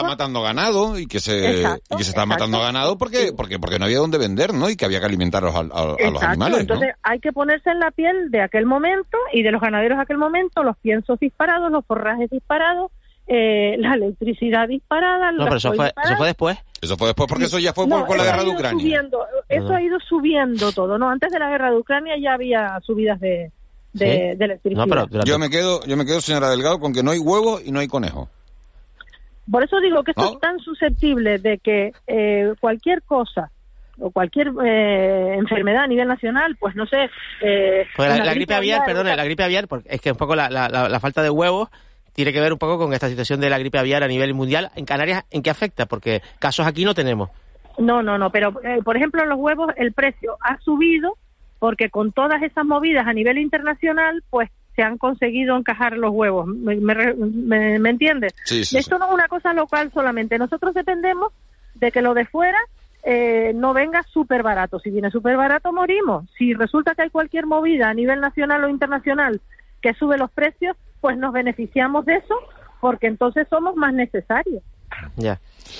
[0.02, 3.84] matando ganado y que se, y que se estaba matando ganado porque, porque, porque no
[3.84, 4.70] había dónde vender, ¿no?
[4.70, 6.60] Y que había que alimentar a, los animales.
[6.60, 10.04] Entonces hay que ponerse en la piel de aquel momento y de los ganaderos de
[10.04, 12.90] aquel momento, los piensos disparados, los forrajes disparados,
[13.26, 15.32] eh, la electricidad disparada.
[15.32, 16.56] No, pero eso fue, eso fue después.
[16.80, 19.02] Eso fue después porque eso ya fue por, la guerra de Ucrania.
[19.50, 21.10] eso ha ido subiendo todo, ¿no?
[21.10, 23.52] Antes de la guerra de Ucrania ya había subidas de,
[23.92, 25.08] de, electricidad.
[25.24, 27.80] Yo me quedo, yo me quedo, señora Delgado, con que no hay huevo y no
[27.80, 28.28] hay conejo.
[29.50, 33.50] Por eso digo que esto es tan susceptible de que eh, cualquier cosa
[33.98, 37.10] o cualquier eh, enfermedad a nivel nacional, pues no sé.
[37.40, 41.00] Eh, la, gripe aviar, perdón, la gripe aviar, porque es que un poco la, la,
[41.00, 41.68] falta de huevos
[42.12, 44.70] tiene que ver un poco con esta situación de la gripe aviar a nivel mundial.
[44.76, 45.86] En Canarias, ¿en qué afecta?
[45.86, 47.30] Porque casos aquí no tenemos.
[47.78, 51.16] No, no, no, pero por ejemplo, los huevos, el precio ha subido
[51.62, 56.44] porque con todas esas movidas a nivel internacional, pues se han conseguido encajar los huevos.
[56.48, 58.34] ¿Me, me, entiendes?
[58.50, 60.38] Esto no es una cosa local solamente.
[60.38, 61.32] Nosotros dependemos
[61.76, 62.58] de que lo de fuera
[63.04, 64.80] eh, no venga súper barato.
[64.80, 66.24] Si viene súper barato, morimos.
[66.36, 69.40] Si resulta que hay cualquier movida a nivel nacional o internacional
[69.80, 72.34] que sube los precios, pues nos beneficiamos de eso
[72.80, 74.64] porque entonces somos más necesarios.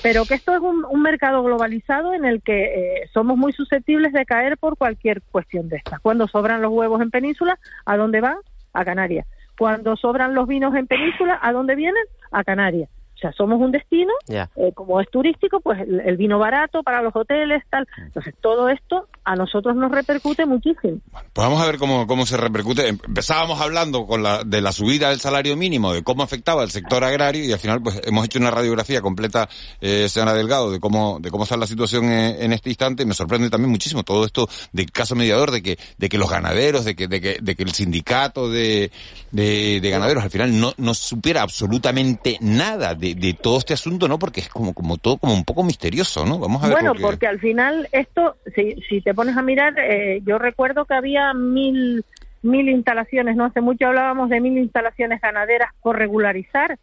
[0.02, 4.24] Pero que esto es un, mercado globalizado en el que eh, somos muy susceptibles de
[4.24, 6.00] caer por cualquier cuestión de estas.
[6.00, 8.36] Cuando sobran los huevos en península, ¿a dónde van?
[8.72, 9.26] A Canarias.
[9.58, 12.04] Cuando sobran los vinos en península, ¿a dónde vienen?
[12.30, 12.88] A Canarias
[13.22, 17.62] sea, somos un destino, eh, como es turístico, pues el, vino barato para los hoteles,
[17.70, 17.86] tal.
[17.98, 20.98] Entonces, todo esto a nosotros nos repercute muchísimo.
[21.10, 22.88] pues vamos a ver cómo, cómo se repercute.
[22.88, 27.04] Empezábamos hablando con la, de la subida del salario mínimo, de cómo afectaba al sector
[27.04, 29.48] agrario, y al final, pues hemos hecho una radiografía completa,
[29.80, 33.06] eh, señora Delgado, de cómo, de cómo está la situación en, este instante.
[33.06, 36.84] Me sorprende también muchísimo todo esto del caso mediador, de que, de que los ganaderos,
[36.84, 38.90] de que, de que, de que el sindicato de,
[39.30, 44.08] de, de ganaderos al final no, no supiera absolutamente nada de de, todo este asunto,
[44.08, 44.18] ¿no?
[44.18, 46.38] Porque es como, como todo como un poco misterioso, ¿no?
[46.38, 46.76] Vamos a ver.
[46.76, 47.26] Bueno, porque...
[47.26, 52.04] al final esto, si, si te pones a mirar, eh, yo recuerdo que había mil,
[52.42, 56.78] mil instalaciones, no hace mucho hablábamos de mil instalaciones ganaderas por regularizar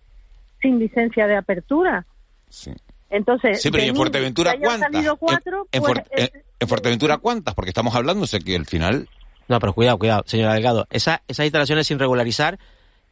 [0.62, 2.06] sin licencia de apertura.
[2.50, 2.72] Sí.
[3.10, 4.90] Entonces, sí, pero ¿y en Fuerteventura cuántas?
[5.18, 7.56] Cuatro, en, pues, en, Fuerteventura cuántas?
[7.56, 9.10] Porque estamos hablando, sé que al final...
[9.48, 10.86] No, pero cuidado, cuidado, señora Delgado.
[10.92, 12.60] Esa, esas instalaciones sin regularizar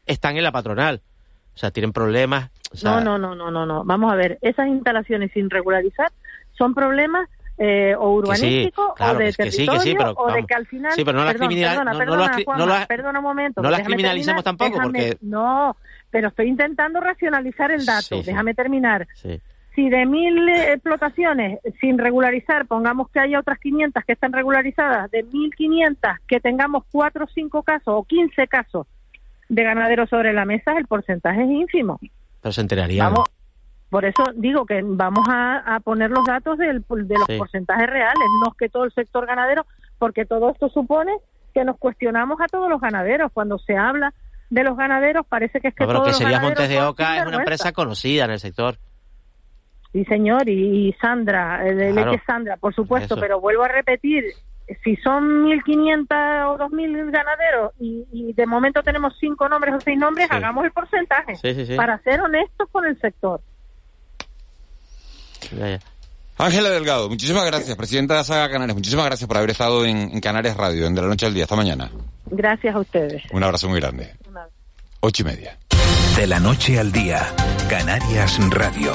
[0.06, 1.02] están en la patronal.
[1.58, 2.52] O sea, tienen problemas.
[2.84, 3.84] no, no, no, no, no, no.
[3.84, 6.12] Vamos a ver, esas instalaciones sin regularizar
[6.56, 11.18] son problemas eh, o urbanístico o de territorio o de que al final sí, pero
[11.18, 11.48] no las no,
[12.88, 15.76] perdona, un momento no las criminalicemos tampoco porque no
[16.12, 19.08] pero estoy intentando racionalizar el dato déjame terminar
[19.74, 25.10] si de mil eh, explotaciones sin regularizar pongamos que haya otras 500 que están regularizadas
[25.10, 28.86] de 1500 que tengamos cuatro o cinco casos o 15 casos
[29.50, 32.00] de ganaderos sobre la mesa el porcentaje es ínfimo.
[32.42, 33.14] Pero se enterarían
[33.90, 38.52] por eso digo que vamos a, poner los datos del, de los porcentajes reales, no
[38.52, 39.66] es que todo el sector ganadero,
[39.98, 41.14] porque todo esto supone
[41.54, 43.32] que nos cuestionamos a todos los ganaderos.
[43.34, 44.14] Cuando se habla
[44.50, 47.28] de los ganaderos, parece que es que no, pero que sería Montes de Oca es
[47.28, 48.78] una empresa conocida en el sector.
[49.94, 54.26] Sí, señor, y, Sandra, de Leche Sandra, por supuesto, pero vuelvo a repetir,
[54.84, 60.30] si son 1.500 o 2.000 ganaderos y, de momento tenemos cinco nombres o seis nombres,
[60.30, 61.34] hagamos el porcentaje
[61.76, 63.42] para ser honestos con el sector.
[66.38, 68.76] Ángela Delgado, muchísimas gracias, presidenta de la Saga Canarias.
[68.76, 71.46] Muchísimas gracias por haber estado en, Canarias Radio, en De la Noche al Día.
[71.46, 71.90] Hasta mañana.
[72.26, 73.24] Gracias a ustedes.
[73.32, 74.14] Un abrazo muy grande.
[75.00, 75.58] Ocho y media.
[76.16, 77.22] De la Noche al Día,
[77.70, 78.92] Canarias Radio.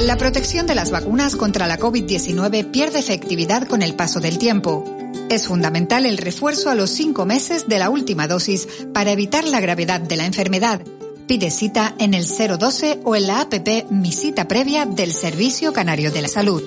[0.00, 4.84] La protección de las vacunas contra la COVID-19 pierde efectividad con el paso del tiempo.
[5.30, 9.60] Es fundamental el refuerzo a los cinco meses de la última dosis para evitar la
[9.60, 10.80] gravedad de la enfermedad
[11.28, 16.10] Pide cita en el 012 o en la APP Mi Cita Previa del Servicio Canario
[16.10, 16.62] de la Salud.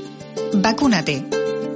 [0.54, 1.26] Vacúnate.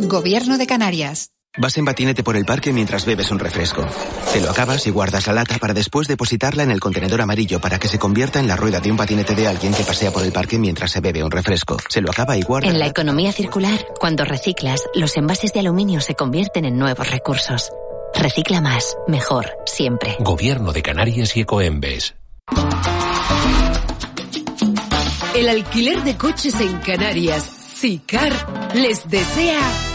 [0.02, 1.35] Gobierno de Canarias.
[1.58, 3.86] Vas en patinete por el parque mientras bebes un refresco.
[4.34, 7.80] Te lo acabas y guardas la lata para después depositarla en el contenedor amarillo para
[7.80, 10.34] que se convierta en la rueda de un patinete de alguien que pasea por el
[10.34, 11.78] parque mientras se bebe un refresco.
[11.88, 12.68] Se lo acaba y guarda.
[12.68, 17.72] En la economía circular, cuando reciclas, los envases de aluminio se convierten en nuevos recursos.
[18.14, 20.18] Recicla más, mejor, siempre.
[20.20, 22.16] Gobierno de Canarias y Ecoembes.
[25.36, 29.95] El alquiler de coches en Canarias, CICAR, les desea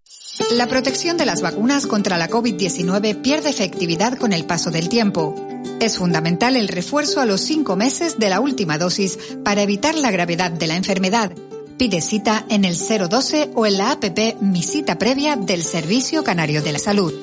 [0.51, 5.35] La protección de las vacunas contra la COVID-19 pierde efectividad con el paso del tiempo.
[5.79, 10.11] Es fundamental el refuerzo a los cinco meses de la última dosis para evitar la
[10.11, 11.31] gravedad de la enfermedad.
[11.77, 16.61] Pide cita en el 012 o en la APP Mi Cita Previa del Servicio Canario
[16.61, 17.13] de la Salud.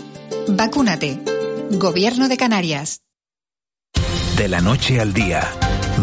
[0.48, 1.20] Vacúnate.
[1.70, 3.00] Gobierno de Canarias.
[4.36, 5.48] De la noche al día,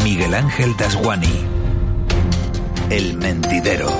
[0.03, 1.39] Miguel Ángel Dasguani.
[2.89, 3.91] El mentidero.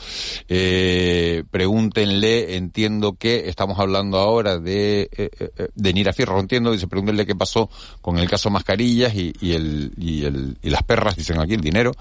[0.48, 6.88] Eh, pregúntenle, entiendo que estamos hablando ahora de, eh, eh, de Nira Fierro, entiendo, dice,
[6.88, 7.70] pregúntenle qué pasó
[8.02, 11.62] con el caso Mascarillas y, y, el, y, el, y las perras, dicen aquí, el
[11.62, 11.92] dinero.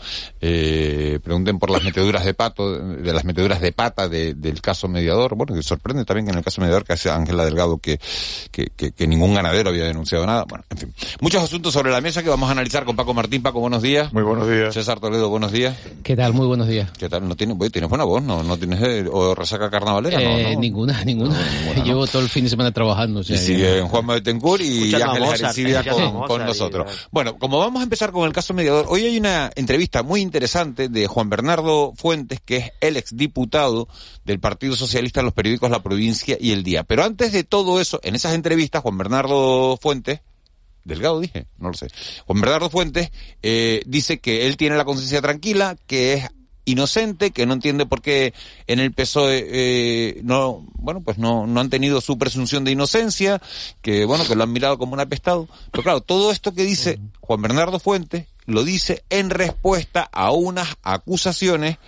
[0.40, 5.34] Eh, pregunten por las meteduras de pato, de las meteduras de pata del caso mediador.
[5.36, 8.00] Bueno, que sorprende también que en el caso mediador que hace Ángela Delgado que,
[8.50, 10.44] que, que, que, ningún ganadero había denunciado nada.
[10.44, 10.94] Bueno, en fin.
[11.20, 13.42] Muchos asuntos sobre la mesa que vamos a analizar con Paco Martín.
[13.42, 14.12] Paco, buenos días.
[14.12, 14.74] Muy buenos días.
[14.74, 15.76] César Toledo, buenos días.
[16.02, 16.32] ¿Qué tal?
[16.32, 16.90] Muy buenos días.
[17.02, 17.26] ¿Qué tal?
[17.26, 18.22] ¿No tienes, tienes buena voz?
[18.22, 20.22] ¿No, no tienes eh, o resaca carnavalera?
[20.22, 21.36] Eh, Ninguna, ninguna.
[21.84, 23.18] Llevo todo el fin de semana trabajando.
[23.18, 27.08] O sea, y sigue Juan Betancourt y Ángeles Arencidia con, con nosotros.
[27.10, 30.88] Bueno, como vamos a empezar con el caso mediador, hoy hay una entrevista muy interesante
[30.88, 33.88] de Juan Bernardo Fuentes, que es el exdiputado
[34.24, 36.84] del Partido Socialista en los periódicos La Provincia y El Día.
[36.84, 40.20] Pero antes de todo eso, en esas entrevistas, Juan Bernardo Fuentes
[40.84, 41.88] Delgado dije, no lo sé.
[42.26, 43.10] Juan Bernardo Fuentes
[43.42, 46.28] eh, dice que él tiene la conciencia tranquila, que es
[46.64, 48.34] inocente, que no entiende por qué
[48.66, 53.40] en el PSOE eh, no, bueno, pues no, no han tenido su presunción de inocencia,
[53.80, 55.48] que bueno, que lo han mirado como un apestado.
[55.70, 60.76] Pero claro, todo esto que dice Juan Bernardo Fuentes lo dice en respuesta a unas
[60.82, 61.78] acusaciones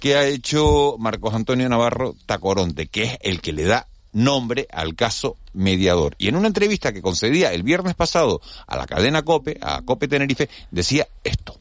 [0.00, 4.94] que ha hecho Marcos Antonio Navarro Tacoronte, que es el que le da nombre al
[4.94, 6.14] caso mediador.
[6.18, 10.08] Y en una entrevista que concedía el viernes pasado a la cadena COPE, a COPE
[10.08, 11.58] Tenerife, decía esto.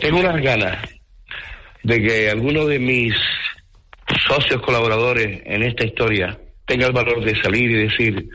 [0.00, 0.97] Tengo unas ganas
[1.82, 3.14] de que alguno de mis
[4.26, 8.28] socios colaboradores en esta historia tenga el valor de salir y decir,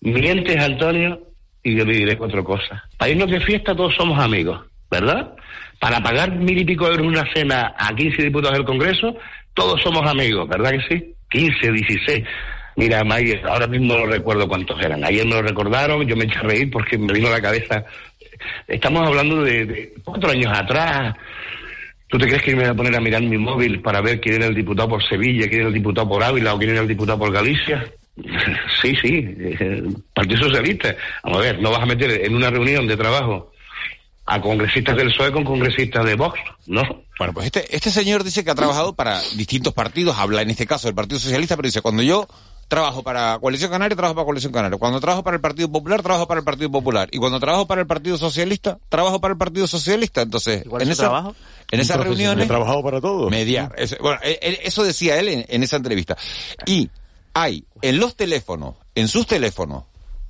[0.00, 1.20] mientes Antonio
[1.62, 2.82] y yo le diré cuatro cosas.
[2.96, 5.34] Para irnos de fiesta todos somos amigos, ¿verdad?
[5.80, 9.16] Para pagar mil y pico euros una cena a 15 diputados del Congreso,
[9.54, 11.14] todos somos amigos, ¿verdad que sí?
[11.30, 12.24] 15, 16.
[12.76, 15.04] Mira, May, ahora mismo no recuerdo cuántos eran.
[15.04, 17.84] Ayer me lo recordaron, yo me eché a reír porque me vino a la cabeza.
[18.66, 21.14] Estamos hablando de, cuatro años atrás.
[22.08, 24.36] ¿Tú te crees que me voy a poner a mirar mi móvil para ver quién
[24.36, 26.88] era el diputado por Sevilla, quién era el diputado por Ávila o quién era el
[26.88, 27.84] diputado por Galicia?
[28.82, 29.26] Sí, sí,
[30.12, 30.94] Partido Socialista.
[31.22, 33.50] Vamos a ver, no vas a meter en una reunión de trabajo
[34.26, 36.82] a congresistas del PSOE con congresistas de Vox, ¿no?
[37.18, 40.66] Bueno, pues este, este señor dice que ha trabajado para distintos partidos, habla en este
[40.66, 42.26] caso del Partido Socialista, pero dice, cuando yo
[42.74, 44.76] trabajo para Coalición Canaria, trabajo para Coalición Canaria.
[44.78, 47.08] Cuando trabajo para el Partido Popular, trabajo para el Partido Popular.
[47.12, 50.22] Y cuando trabajo para el Partido Socialista, trabajo para el Partido Socialista.
[50.22, 51.36] Entonces, en, esa, trabajo?
[51.70, 52.46] en esas reuniones...
[52.46, 53.30] He trabajado para todos.
[53.30, 53.72] Mediar.
[54.00, 56.16] bueno, eso decía él en, en esa entrevista.
[56.66, 56.90] Y
[57.32, 59.84] hay en los teléfonos, en sus teléfonos,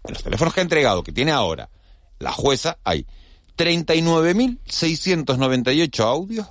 [0.04, 1.70] en los teléfonos que ha entregado, que tiene ahora,
[2.18, 3.06] la jueza, hay
[3.56, 6.46] 39.698 audios,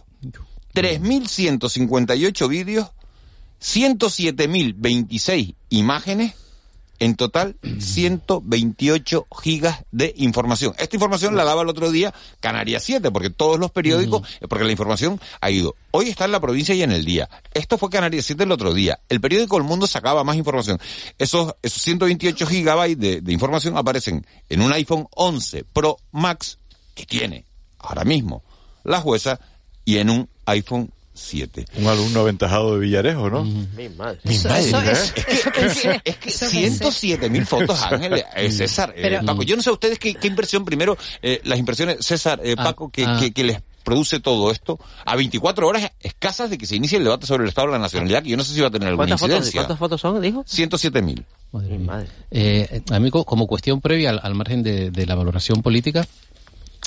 [0.73, 2.89] 3.158 vídeos,
[3.63, 6.35] 107.026 imágenes,
[6.99, 10.73] en total 128 gigas de información.
[10.77, 14.71] Esta información la daba el otro día Canarias 7, porque todos los periódicos, porque la
[14.71, 15.75] información ha ido.
[15.91, 17.29] Hoy está en la provincia y en el día.
[17.53, 18.99] Esto fue Canarias 7 el otro día.
[19.09, 20.79] El periódico El Mundo sacaba más información.
[21.17, 26.57] Esos, esos 128 gigabytes de, de información aparecen en un iPhone 11 Pro Max
[26.95, 27.45] que tiene
[27.79, 28.43] ahora mismo
[28.83, 29.39] la jueza
[29.83, 31.65] y en un iPhone 7.
[31.77, 33.43] Un alumno aventajado de Villarejo, ¿no?
[33.43, 34.19] Mi madre.
[34.23, 34.91] Mi madre.
[34.91, 39.43] es, que, es, que 107 mil fotos, Ángel, eh, César, eh, Paco.
[39.43, 42.89] Yo no sé a ustedes qué, impresión, primero, eh, las impresiones, César, eh, ah, Paco,
[42.89, 43.17] que, ah.
[43.19, 47.03] que, que les produce todo esto a 24 horas escasas de que se inicie el
[47.03, 48.87] debate sobre el Estado de la Nacionalidad, que yo no sé si va a tener
[48.87, 49.61] alguna incidencia.
[49.61, 50.43] ¿Cuántas fotos son, dijo?
[50.47, 51.25] 107 mil.
[51.51, 52.07] Madre.
[52.31, 56.07] Eh, amigo, como cuestión previa al, al margen de, de, la valoración política,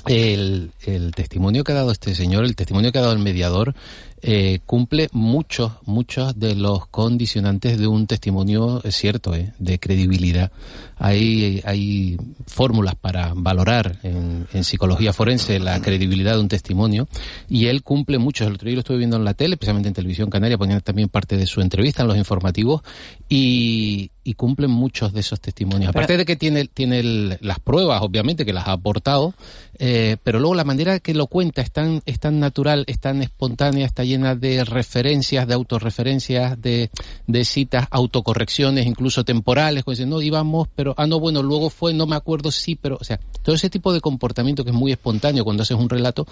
[0.06, 3.74] el, el, testimonio que ha dado este señor, el testimonio que ha dado el mediador,
[4.22, 10.50] eh, cumple muchos, muchos de los condicionantes de un testimonio es cierto, eh, de credibilidad.
[10.98, 17.06] Hay, hay fórmulas para valorar en, en, psicología forense la credibilidad de un testimonio
[17.48, 18.46] y él cumple muchos.
[18.46, 21.10] El otro día lo estuve viendo en la tele, especialmente en Televisión Canaria, poniendo también
[21.10, 22.80] parte de su entrevista en los informativos
[23.28, 25.90] y, y cumplen muchos de esos testimonios.
[25.90, 29.34] Aparte de que tiene, tiene las pruebas, obviamente, que las ha aportado,
[29.78, 33.22] eh, pero luego la manera que lo cuenta es tan, es tan natural, es tan
[33.22, 36.90] espontánea, está llena de referencias, de autorreferencias, de,
[37.26, 42.06] de citas, autocorrecciones, incluso temporales, dicen, no íbamos, pero, ah, no, bueno, luego fue, no
[42.06, 45.44] me acuerdo, sí, pero, o sea, todo ese tipo de comportamiento que es muy espontáneo
[45.44, 46.26] cuando haces un relato,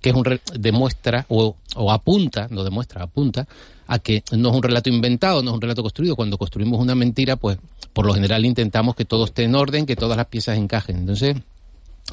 [0.00, 0.24] que es un
[0.58, 3.46] demuestra o, o apunta, no demuestra, apunta
[3.86, 6.14] a que no es un relato inventado, no es un relato construido.
[6.14, 7.58] Cuando construimos una mentira, pues
[7.92, 10.98] por lo general intentamos que todo esté en orden, que todas las piezas encajen.
[10.98, 11.36] Entonces,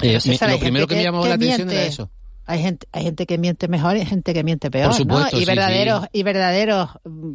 [0.02, 2.10] eh, lo primero que, me llamó la atención era eso.
[2.48, 4.90] Hay gente, hay gente que miente mejor y hay gente que miente peor,
[5.32, 6.88] Y verdaderos, y verdaderos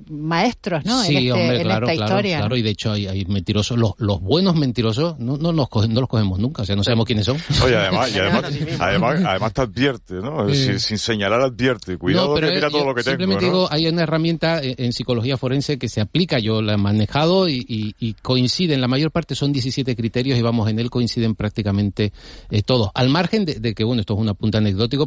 [0.09, 1.03] maestros, ¿no?
[1.03, 2.37] Sí, en, este, hombre, en claro, esta claro, historia.
[2.39, 2.57] claro.
[2.57, 5.99] Y de hecho hay, hay mentirosos, los, los buenos mentirosos no, no, los cogen, no
[5.99, 7.37] los cogemos nunca, o sea, no sabemos quiénes son.
[7.63, 8.45] Oye, además, y además,
[8.79, 10.51] además, además te advierte, ¿no?
[10.51, 11.97] Sin, sin, señalar advierte.
[11.97, 13.59] Cuidado no, pero que mira todo lo que simplemente tengo, ¿no?
[13.59, 17.63] digo, hay una herramienta en, psicología forense que se aplica, yo la he manejado y,
[17.67, 22.13] y, y coinciden, la mayor parte son 17 criterios y vamos, en él coinciden prácticamente
[22.49, 22.89] eh, todos.
[22.95, 24.53] Al margen de, de, que, bueno, esto es un apunte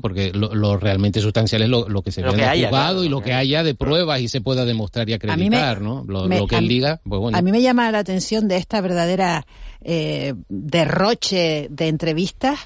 [0.01, 3.09] porque lo, lo realmente sustancial es lo, lo que se ve en el juzgado y
[3.09, 6.05] lo que haya de pruebas y se pueda demostrar y acreditar, ¿no?
[6.07, 7.37] Lo, me, lo que él diga, pues bueno.
[7.37, 9.47] A mí me llama la atención de esta verdadera
[9.83, 12.59] eh, derroche de entrevistas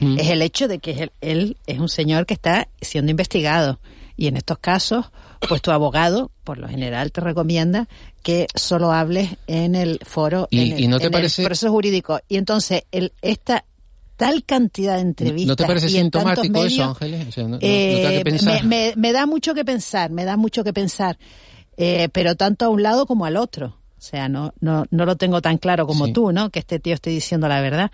[0.00, 0.18] mm.
[0.18, 3.80] es el hecho de que él, él es un señor que está siendo investigado
[4.16, 5.06] y en estos casos
[5.48, 7.88] pues tu abogado, por lo general, te recomienda
[8.22, 11.42] que solo hables en el foro, y, en, el, y no te en parece...
[11.42, 12.20] el proceso jurídico.
[12.28, 13.64] Y entonces, el, esta
[14.16, 15.48] tal cantidad de entrevistas.
[15.48, 17.28] ¿No te parece y sintomático medios, eso, Ángeles?
[17.28, 20.36] O sea, no, eh, no te me, me, me, da mucho que pensar, me da
[20.36, 21.18] mucho que pensar,
[21.76, 23.78] eh, pero tanto a un lado como al otro.
[24.04, 26.12] O sea, no, no, no lo tengo tan claro como sí.
[26.12, 26.50] tú, ¿no?
[26.50, 27.90] Que este tío esté diciendo la verdad.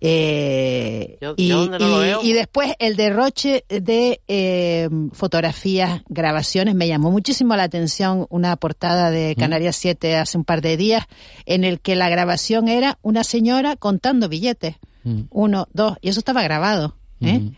[0.00, 6.86] Eh, yo, y, yo no y, y, después el derroche de eh, fotografías, grabaciones, me
[6.86, 11.06] llamó muchísimo la atención una portada de Canarias 7 hace un par de días
[11.44, 14.76] en el que la grabación era una señora contando billetes.
[15.04, 15.22] Mm.
[15.30, 16.94] Uno, dos, y eso estaba grabado.
[17.20, 17.38] ¿eh?
[17.38, 17.56] Mm.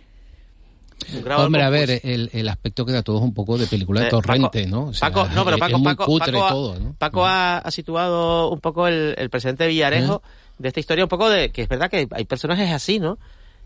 [1.36, 4.66] Hombre, a ver, el, el aspecto queda todo un poco de película de eh, torrente,
[4.66, 4.93] ¿no?
[5.01, 5.82] Paco, no, pero Paco,
[6.99, 10.22] Paco, ha, situado un poco el, el presidente Villarejo
[10.59, 13.18] de esta historia, un poco de que es verdad que hay personajes así, ¿no?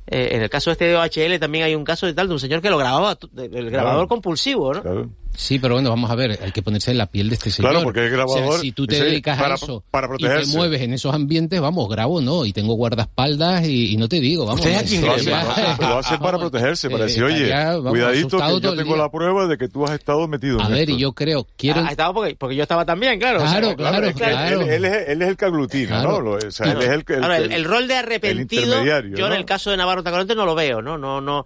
[0.07, 2.41] Eh, en el caso este de OHL también hay un caso de tal de un
[2.41, 5.11] señor que lo grababa, el grabador compulsivo, ¿no?
[5.37, 7.72] Sí, pero bueno, vamos a ver, hay que ponerse en la piel de este señor.
[7.72, 8.61] Claro, porque el grabador...
[8.61, 9.82] si tú te dedicas a eso
[10.18, 14.20] y te mueves en esos ambientes, vamos, grabo no, y tengo guardaespaldas y, no te
[14.20, 14.64] digo, vamos.
[14.64, 17.53] lo, hace, para protegerse, para decir, oye,
[17.89, 20.91] cuidadito que yo tengo la prueba de que tú has estado metido a en ver,
[20.91, 21.85] y yo creo, quiero...
[21.85, 23.41] Ha, estado porque, porque yo estaba también, claro.
[23.41, 24.62] Claro, claro, claro.
[24.62, 26.16] Él, es, él, es, el que aglutina, ¿no?
[26.16, 29.76] O sea, él es el, el, el, rol de arrepentido, yo en el caso de
[29.76, 30.97] Navarro Tacoronte no lo veo, ¿no?
[30.97, 31.45] No, no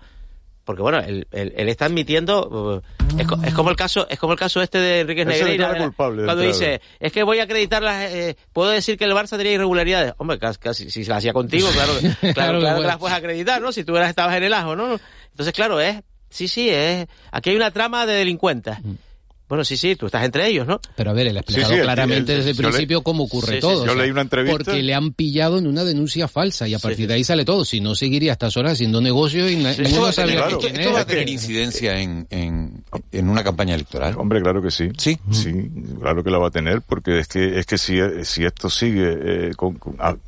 [0.69, 2.83] porque bueno, él, está admitiendo
[3.17, 7.11] es, como el caso es como el caso este de Enrique Negreira cuando dice es
[7.11, 10.91] que voy a acreditar las eh, puedo decir que el Barça tenía irregularidades hombre casi,
[10.91, 11.95] si se hacía contigo claro
[12.35, 15.01] claro, claro, que las puedes acreditar no si tú estabas en el ajo no
[15.31, 18.79] entonces claro es sí sí es aquí hay una trama de delincuentes.
[18.85, 19.08] Mm.
[19.49, 20.79] Bueno, sí, sí, tú estás entre ellos, ¿no?
[20.95, 23.87] Pero a ver, él ha explicado claramente desde el principio cómo ocurre todo.
[23.87, 24.59] yo leí una entrevista.
[24.59, 27.65] Porque le han pillado en una denuncia falsa y a partir de ahí sale todo.
[27.65, 30.59] Si no, seguiría a estas horas haciendo negocio y ninguno sabría claro.
[30.59, 34.15] quién ¿Esto va a tener incidencia en, en, en, una campaña electoral?
[34.19, 34.91] Hombre, claro que sí.
[34.99, 35.19] Sí.
[35.31, 35.53] Sí,
[35.99, 39.17] claro que la va a tener porque es que, es que si, si esto sigue
[39.19, 39.53] eh,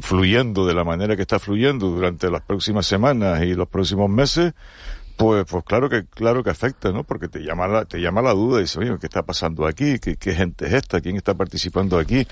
[0.01, 4.55] fluyendo de la manera que está fluyendo durante las próximas semanas y los próximos meses,
[5.21, 7.05] pues, pues claro que, claro que afecta, ¿no?
[7.05, 9.99] Porque te llama la, te llama la duda y dices, oye, ¿qué está pasando aquí?
[9.99, 10.99] ¿Qué, qué gente es esta?
[11.03, 12.27] ¿Quién está participando aquí?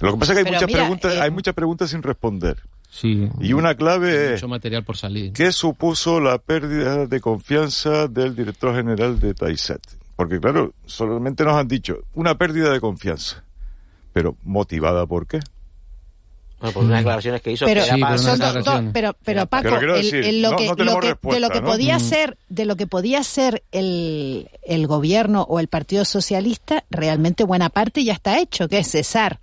[0.00, 2.56] Lo que pasa es que hay muchas preguntas, eh, hay muchas preguntas sin responder.
[2.90, 3.28] Sí.
[3.40, 5.32] Y una clave mucho material por salir.
[5.32, 9.80] ¿Qué supuso la pérdida de confianza del director general de Taiset?
[10.16, 13.44] Porque claro, solamente nos han dicho una pérdida de confianza.
[14.12, 15.38] Pero motivada por qué?
[16.72, 17.66] Por unas declaraciones que hizo.
[18.92, 20.72] Pero, pero, Paco, lo que,
[21.22, 25.68] de lo que podía ser, de lo que podía ser el, el gobierno o el
[25.68, 29.40] Partido Socialista, realmente buena parte ya está hecho, que es cesar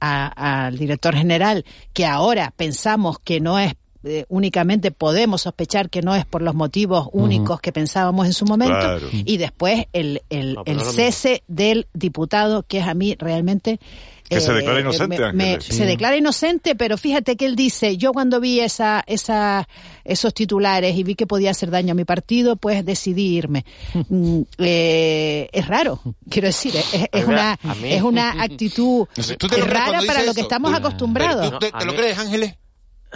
[0.00, 6.16] al director general, que ahora pensamos que no es eh, únicamente podemos sospechar que no
[6.16, 10.80] es por los motivos únicos que pensábamos en su momento, y después el, el, el
[10.80, 13.78] cese del diputado, que es a mí realmente
[14.32, 18.40] que se declara eh, inocente, Se declara inocente, pero fíjate que él dice, yo cuando
[18.40, 19.68] vi esa, esa,
[20.04, 23.64] esos titulares y vi que podía hacer daño a mi partido, pues decidí irme.
[24.12, 29.06] Mm, eh, es raro, quiero decir, es, una, es una actitud
[29.64, 31.50] rara para lo que estamos acostumbrados.
[31.50, 32.54] ¿Tú te, lo crees, Ángeles?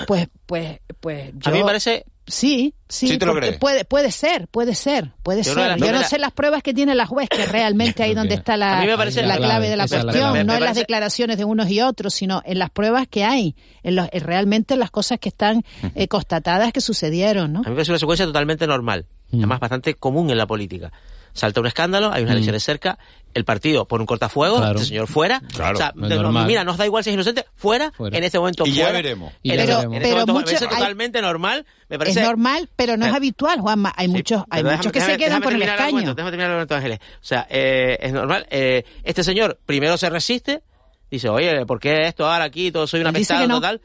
[0.07, 1.51] Pues, pues, pues yo...
[1.51, 3.19] A mí me parece Sí, sí,
[3.61, 5.79] puede, puede ser, puede ser, puede ser.
[5.79, 8.85] Yo no sé las pruebas que tiene la juez, que realmente ahí donde está la,
[8.85, 12.59] la, clave de la cuestión, no en las declaraciones de unos y otros, sino en
[12.59, 15.63] las pruebas que hay, en los, realmente las cosas que están
[15.95, 17.61] eh, constatadas que sucedieron, ¿no?
[17.61, 19.37] A mí me parece una secuencia totalmente normal, mm.
[19.37, 20.91] además bastante común en la política
[21.37, 22.37] salta un escándalo, hay unas mm.
[22.37, 22.99] elecciones cerca,
[23.35, 24.77] el partido pone un cortafuego, claro.
[24.77, 28.39] este señor fuera, o sea, mira, nos da igual si es inocente, fuera, en este
[28.39, 28.89] momento y fuera.
[28.89, 29.33] ya veremos.
[29.43, 29.85] Y pero, veremos.
[29.85, 32.21] En este pero momento, mucho, totalmente normal, me parece.
[32.21, 35.53] Es normal, pero no es habitual, Juanma, hay muchos, hay muchos que se quedan por
[35.53, 36.15] el escaño.
[36.15, 36.99] déjame terminar el momento, Ángeles.
[36.99, 40.63] O sea, eh, es normal, eh, este señor primero se resiste,
[41.11, 43.83] dice, oye, ¿por qué esto ahora aquí, todo soy una pesada total?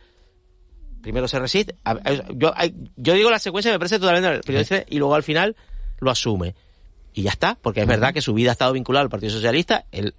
[1.02, 1.76] Primero se resiste,
[2.36, 2.54] yo,
[2.96, 5.58] yo digo la secuencia me parece totalmente, y luego al final
[6.00, 6.56] lo asume
[7.14, 9.86] y ya está, porque es verdad que su vida ha estado vinculada al Partido Socialista,
[9.92, 10.16] él,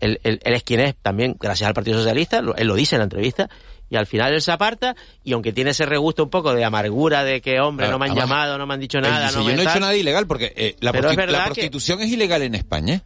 [0.00, 3.04] él, él, es quien es también gracias al Partido Socialista, él lo dice en la
[3.04, 3.48] entrevista,
[3.90, 7.24] y al final él se aparta, y aunque tiene ese regusto un poco de amargura
[7.24, 9.62] de que, hombre, no me han llamado, no me han dicho nada, no yo no
[9.62, 13.02] he hecho nada ilegal, porque eh, la, la, prostitución es ilegal en España.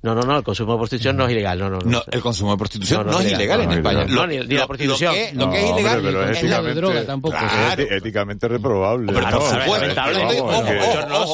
[0.00, 1.58] No, no, no, el consumo de prostitución no es ilegal.
[1.58, 2.02] No, no, no.
[2.08, 4.06] el consumo de prostitución no, es ilegal en España.
[4.06, 5.14] No, ni, la prostitución.
[5.34, 7.36] Lo que, es ilegal pero es, la de droga tampoco.
[7.36, 7.82] Claro.
[7.82, 9.12] Es éticamente reprobable.
[9.12, 10.00] Pero por supuesto.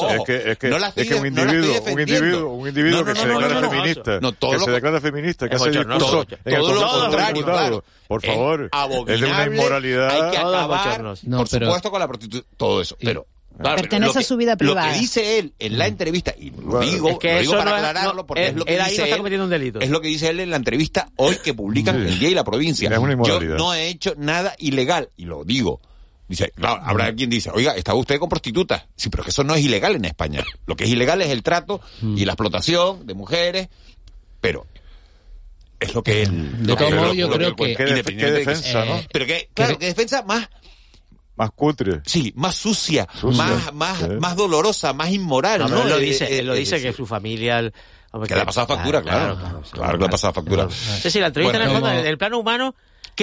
[0.09, 3.69] Es que, es que, es que un individuo, un individuo, un individuo que se declara
[3.69, 8.69] feminista, que se declara feminista, que hace discurso en Congreso de Diputados, por favor,
[9.07, 10.09] es de una inmoralidad.
[10.09, 12.97] Hay que acabar, por supuesto, con la prostitución, todo eso.
[12.99, 13.27] Pero
[13.57, 14.87] pertenece a su vida privada.
[14.87, 17.75] Lo que dice él en la entrevista, y lo digo, es que lo digo para
[17.75, 19.79] aclararlo, porque es, lo que dice él, un delito.
[19.79, 22.43] es lo que dice él en la entrevista hoy que publican el día y la
[22.43, 22.89] provincia.
[22.89, 25.79] Yo no he hecho nada ilegal, y lo digo.
[26.27, 28.85] Dice, claro, habrá quien dice, oiga, ¿estaba usted con prostitutas?
[28.95, 30.43] Sí, pero que eso no es ilegal en España.
[30.65, 33.69] Lo que es ilegal es el trato y la explotación de mujeres,
[34.41, 34.65] pero
[35.79, 36.65] es lo que él...
[36.65, 37.75] De todo modo, yo creo que...
[37.75, 37.83] ¿Qué,
[38.31, 39.01] defensa, no?
[39.11, 40.49] Pero que, claro, que defensa más
[41.35, 42.01] más cutre.
[42.05, 45.69] Sí, más sucia, más más más dolorosa, más inmoral.
[45.69, 47.71] No, Él lo dice, eh, él lo dice que su familia...
[48.27, 49.37] que le ha pasado factura, claro.
[49.71, 50.67] Claro, que le ha pasado factura.
[50.69, 52.75] Sí, sí, la entrevista en el fondo, el plano humano,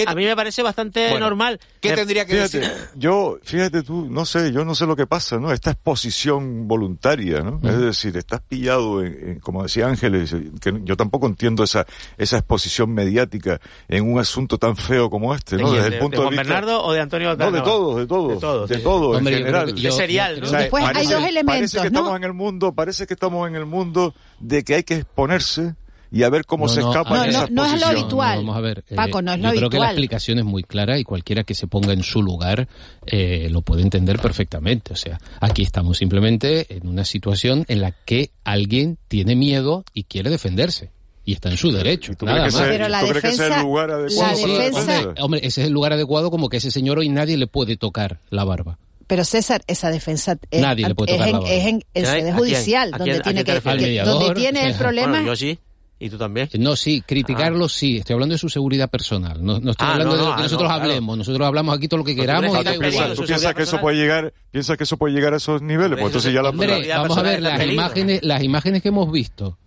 [0.07, 1.59] a mí me parece bastante normal.
[1.79, 2.63] ¿Qué tendría que decir?
[2.95, 5.51] Yo, fíjate tú, no sé, yo no sé lo que pasa, ¿no?
[5.51, 7.59] Esta exposición voluntaria, ¿no?
[7.63, 11.85] Es decir, estás pillado, en, como decía Ángeles, que yo tampoco entiendo esa,
[12.17, 15.71] esa exposición mediática en un asunto tan feo como este, ¿no?
[15.71, 18.33] Desde el, punto de, de, de Bernardo o de Antonio No, de todos, de todos.
[18.33, 19.75] De todos, de todos en general.
[19.75, 20.49] De serial, ¿no?
[20.49, 23.65] Después hay dos elementos, parece que estamos en el mundo, parece que estamos en el
[23.65, 25.75] mundo de que hay que exponerse
[26.13, 27.87] y a ver cómo no, se no, escapa no, en esas no, No es lo
[27.87, 28.37] habitual.
[28.37, 30.61] vamos a ver, eh, Paco, no es yo lo creo que la explicación es muy
[30.61, 32.67] clara y cualquiera que se ponga en su lugar
[33.07, 34.93] eh, lo puede entender perfectamente.
[34.93, 40.03] O sea, aquí estamos simplemente en una situación en la que alguien tiene miedo y
[40.03, 40.91] quiere defenderse
[41.25, 42.13] y está en su derecho.
[42.15, 42.53] Tú nada más.
[42.53, 44.47] Sea, Pero la ¿tú defensa, que el lugar adecuado?
[44.47, 44.79] La defensa...
[44.99, 47.75] hombre, hombre, ese es el lugar adecuado como que ese señor hoy nadie le puede
[47.75, 48.77] tocar la barba.
[49.07, 51.53] Pero César, esa defensa es, nadie le puede tocar es, la barba.
[51.53, 55.09] es en, es en, sede judicial, donde, tiene, que, donde tiene el problema.
[55.09, 55.57] Bueno, yo sí.
[55.99, 56.49] ¿Y tú también?
[56.59, 57.97] No, sí, criticarlo sí.
[57.99, 59.43] Estoy hablando de su seguridad personal.
[59.43, 61.17] No, no estoy hablando de lo que nosotros hablemos.
[61.17, 62.51] Nosotros hablamos aquí todo lo que queramos.
[62.51, 65.61] Tú, y ¿Tú, piensas, que eso puede llegar, piensas que eso puede llegar a esos
[65.61, 65.99] niveles?
[65.99, 69.57] Pues entonces ya la Hombre, vamos a ver, las imágenes, las imágenes que hemos visto,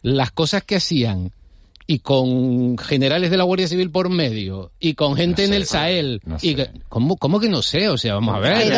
[0.00, 1.32] las cosas que hacían,
[1.86, 6.20] y con generales de la Guardia Civil por medio y con gente en el Sahel
[6.40, 6.56] y
[6.88, 8.72] ¿cómo, cómo que no sé o sea vamos a ver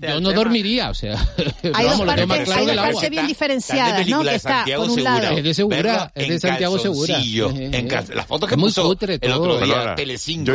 [0.00, 1.14] yo, no dormiría o sea
[1.74, 4.22] hay dos partes, claro bien diferenciadas ¿no?
[4.22, 5.36] que está por un lado.
[5.36, 8.48] Es de Segura es de Santiago Segura eh, en las fotos
[9.94, 10.52] Telecinco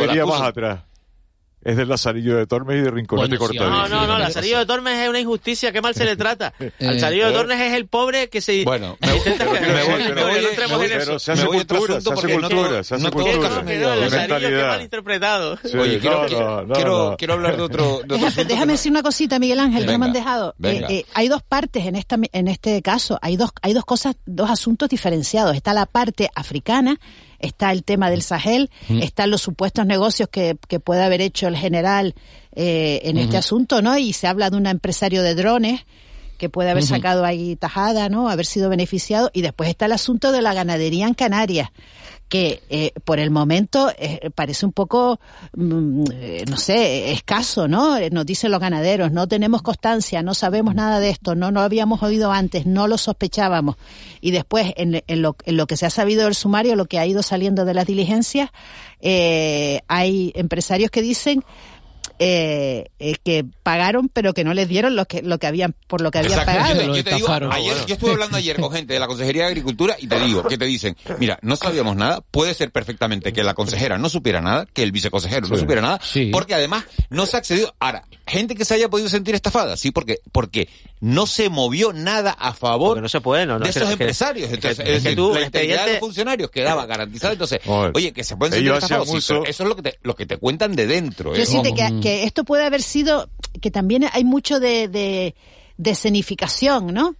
[1.62, 3.76] es del Lazarillo de Tormes y de Rinconete bueno, Cortadillo.
[3.76, 6.52] Ah, no, no, no, Lazarillo de Tormes es una injusticia, qué mal se le trata.
[6.60, 7.34] Eh, Lazarillo de eh.
[7.34, 8.64] Tormes es el pobre que se...
[8.64, 11.18] Bueno, me, intenta me, me voy, pero, no entremos en eso.
[11.18, 13.96] Se hace cultura, se hace cultura, se hace cultura.
[13.96, 15.58] Lazarillo, mal interpretado.
[15.78, 20.12] Oye, quiero, quiero, hablar de otro, Déjame decir una cosita, Miguel Ángel, que me han
[20.12, 20.54] dejado.
[20.62, 24.50] Eh, hay dos partes en, esta, en este caso, hay dos, hay dos cosas, dos
[24.50, 25.56] asuntos diferenciados.
[25.56, 26.98] Está la parte africana
[27.40, 29.02] está el tema del Sahel, mm.
[29.02, 32.14] están los supuestos negocios que, que puede haber hecho el general
[32.52, 33.96] eh, en este asunto, ¿no?
[33.98, 35.84] Y se habla de un empresario de drones
[36.40, 38.30] que puede haber sacado ahí tajada, ¿no?
[38.30, 39.30] Haber sido beneficiado.
[39.34, 41.68] Y después está el asunto de la ganadería en Canarias
[42.30, 45.18] que eh, por el momento eh, parece un poco,
[45.56, 47.96] mm, eh, no sé, escaso, ¿no?
[47.96, 51.60] Eh, nos dicen los ganaderos, no tenemos constancia, no sabemos nada de esto, no, no
[51.60, 53.76] habíamos oído antes, no lo sospechábamos.
[54.20, 57.00] Y después, en, en, lo, en lo, que se ha sabido del sumario, lo que
[57.00, 58.50] ha ido saliendo de las diligencias,
[59.00, 61.42] eh, hay empresarios que dicen
[62.22, 66.02] eh, eh, que pagaron pero que no les dieron lo que, lo que habían, por
[66.02, 66.94] lo que habían pagado.
[66.94, 70.06] Yo digo, ayer, yo estuve hablando ayer con gente de la Consejería de Agricultura y
[70.06, 73.96] te digo que te dicen, mira, no sabíamos nada, puede ser perfectamente que la consejera
[73.96, 75.98] no supiera nada, que el viceconsejero no supiera nada,
[76.30, 77.74] porque además no se ha accedido.
[77.78, 80.68] Ahora, gente que se haya podido sentir estafada, sí, porque, porque
[81.00, 83.06] no se movió nada a favor de
[83.70, 84.52] esos empresarios.
[84.52, 87.32] Entonces, es, que, es decir, la integridad de los funcionarios quedaba garantizada.
[87.32, 90.26] Entonces, oye, que se pueden sentir estafados, sí, eso es lo que, te, lo que
[90.26, 91.34] te cuentan de dentro.
[91.34, 93.30] Yo eh, que, esto puede haber sido
[93.60, 95.34] que también hay mucho de, de,
[95.76, 97.16] de escenificación, ¿no?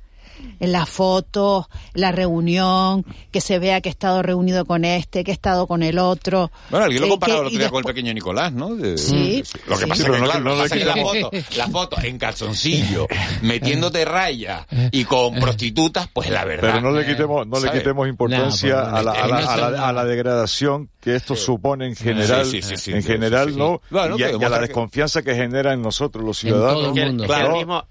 [0.59, 5.30] en las fotos, la reunión, que se vea que he estado reunido con este, que
[5.30, 6.51] he estado con el otro.
[6.70, 8.74] Bueno, alguien lo eh, comparaba el otro día con el pequeño Nicolás, ¿no?
[8.74, 8.99] De...
[8.99, 9.43] Sí.
[9.66, 13.07] Lo que pasa sí, es que, no, claro, no, la foto, la foto en calzoncillo,
[13.43, 16.72] metiéndote rayas y con prostitutas, pues la verdad.
[16.74, 19.70] Pero no le eh, quitemos, no le quitemos importancia pues, a la, a, la, a,
[19.70, 23.80] la, a, la, degradación que esto supone en general, en general, ¿no?
[23.91, 26.95] Y, a, la desconfianza que genera en nosotros los ciudadanos.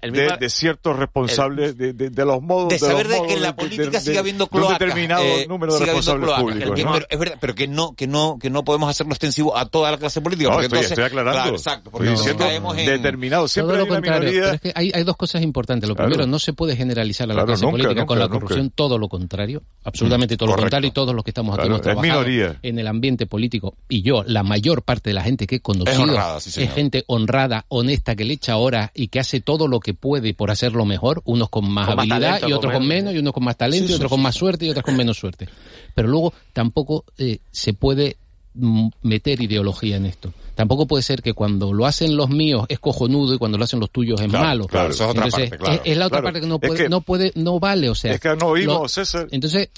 [0.02, 4.46] De, ciertos responsables de los de, saber de, que en la política de, siga habiendo
[4.46, 6.92] cloaca, un determinado eh, número de responsables que, ¿no?
[6.92, 9.90] pero, es verdad, pero que no que no que no podemos hacerlo extensivo a toda
[9.90, 10.50] la clase política.
[10.50, 11.54] Estoy, entonces, aclarando.
[11.54, 12.86] Exacto, porque estoy en...
[12.86, 13.46] determinado.
[13.46, 14.44] Hay contrario.
[14.74, 15.88] Hay, dos cosas importantes.
[15.88, 18.70] Lo primero, no se puede generalizar a la clase política con la corrupción.
[18.70, 20.88] Todo lo contrario, absolutamente todo lo contrario.
[20.88, 22.24] Y todos los que estamos aquí hemos trabajado
[22.62, 26.36] en el ambiente político y yo, la mayor parte de la gente que he conocido
[26.38, 29.94] es, es gente honrada, honesta, que le echa horas y que hace todo lo que
[29.94, 33.44] puede por hacerlo mejor, unos con más habilidad y otros con menos, y unos con
[33.44, 35.48] más talento, y otros con más suerte, y otros con menos suerte.
[35.94, 38.16] Pero luego tampoco eh, se puede
[38.54, 40.32] mm, meter ideología en esto.
[40.54, 43.80] Tampoco puede ser que cuando lo hacen los míos es cojonudo y cuando lo hacen
[43.80, 44.66] los tuyos es malo.
[44.66, 45.90] Claro, eso es otra entonces, parte.
[45.90, 48.12] Es, la otra parte que no puede, no puede, no vale, o sea.
[48.12, 49.26] Es que no oímos, César.
[49.30, 49.70] Entonces,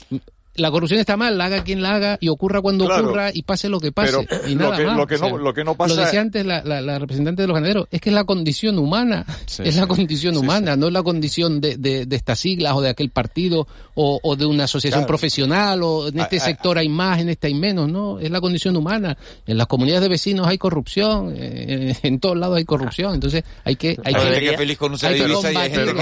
[0.55, 3.69] la corrupción está mal, la haga quien la haga y ocurra cuando ocurra y pase
[3.69, 4.27] lo que pase.
[4.47, 4.97] Y nada lo, que, más.
[4.97, 5.95] Lo, que no, o lo que pasa.
[5.95, 9.25] Lo decía antes la, la, representante de los ganaderos, es que es la condición humana,
[9.59, 13.11] es la condición humana, no es la condición de, de, estas siglas o de aquel
[13.11, 17.49] partido o, o de una asociación profesional o en este sector hay más, en este
[17.49, 19.17] hay menos, no, es la condición humana.
[19.47, 23.77] En las comunidades de vecinos hay corrupción, eh, en todos lados hay corrupción, entonces hay
[23.77, 23.97] que.
[24.05, 25.93] Hay, hay que, gente feliz con un hay que, y hay gente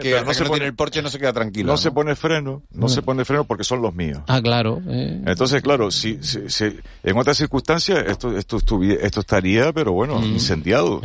[0.00, 1.72] que, no se pone, el porche no se queda tranquilo.
[1.72, 3.04] No, se pone freno, no se mm.
[3.04, 4.20] pone freno porque son los los míos.
[4.26, 4.80] Ah, claro.
[4.86, 5.22] Eh.
[5.26, 6.64] Entonces, claro, si, si,
[7.02, 10.24] en otras circunstancias esto esto esto estaría, pero bueno, mm.
[10.24, 11.00] incendiado.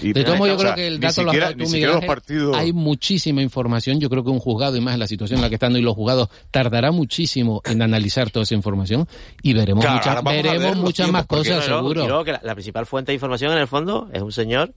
[0.00, 2.56] Y, de todos modos, yo creo que el dato lo has tú, Miguel, partidos...
[2.56, 4.00] Hay muchísima información.
[4.00, 5.82] Yo creo que un juzgado, y más en la situación en la que están hoy
[5.82, 9.06] los juzgados, tardará muchísimo en analizar toda esa información
[9.42, 12.06] y veremos, muchas, veremos muchas más cosas, seguro.
[12.06, 14.72] Yo que la, principal fuente de información, en el fondo, es un señor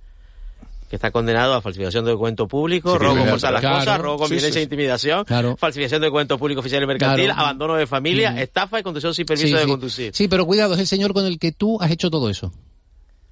[0.96, 4.60] que está condenado a falsificación de documento público, robo con las cosas, robo con violencia
[4.60, 5.26] e intimidación,
[5.58, 8.38] falsificación de documento público oficial y mercantil, abandono de familia, mm.
[8.38, 10.16] estafa y conducción sin permiso de conducir.
[10.16, 12.54] Sí, pero cuidado, es el señor con el que tú has hecho todo eso.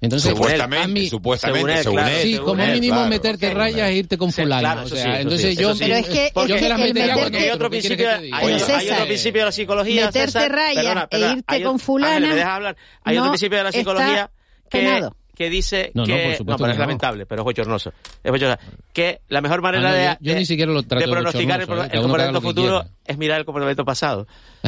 [0.02, 4.82] Entonces, supuestamente, supuestamente, según él, sí, como mínimo meterte rayas e irte con fulano.
[4.82, 8.10] o sea, entonces yo, pero es que, yo me las metería porque hay otro principio,
[8.10, 8.54] hay,
[8.92, 10.06] otro principio de la psicología.
[10.06, 12.28] Meterte rayas e irte con fulano.
[12.28, 12.76] me dejas hablar.
[13.04, 14.30] Hay otro principio de la psicología
[14.68, 17.92] que que dice no, que no, pero es lamentable, pero es bochornoso.
[18.22, 18.60] Es bochornoso.
[18.92, 22.00] Que la mejor manera ah, de, yo, ni siquiera lo de pronosticar el, ¿eh?
[22.00, 24.26] comportamiento futuro es mirar el comportamiento pasado.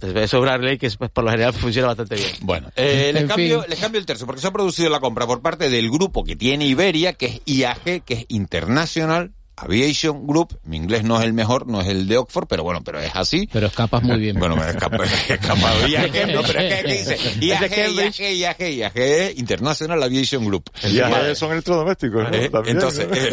[0.00, 2.30] Eso es una ley que por lo general funciona bastante bien.
[2.42, 5.42] Bueno, eh, les, cambio, les cambio el tercio, porque se ha producido la compra por
[5.42, 10.76] parte del grupo que tiene Iberia, que es IAG, que es Internacional Aviation Group, mi
[10.76, 13.48] inglés no es el mejor, no es el de Oxford, pero bueno, pero es así.
[13.52, 14.38] Pero escapas muy bien.
[14.38, 15.86] Bueno, me escapa, escapado.
[15.86, 20.70] IAG, no, pero es que, dice IAG, IAG, IAG, IAG, International Aviation Group.
[20.82, 22.36] IAG son electrodomésticos, ¿no?
[22.36, 23.30] Eh, entonces, eh,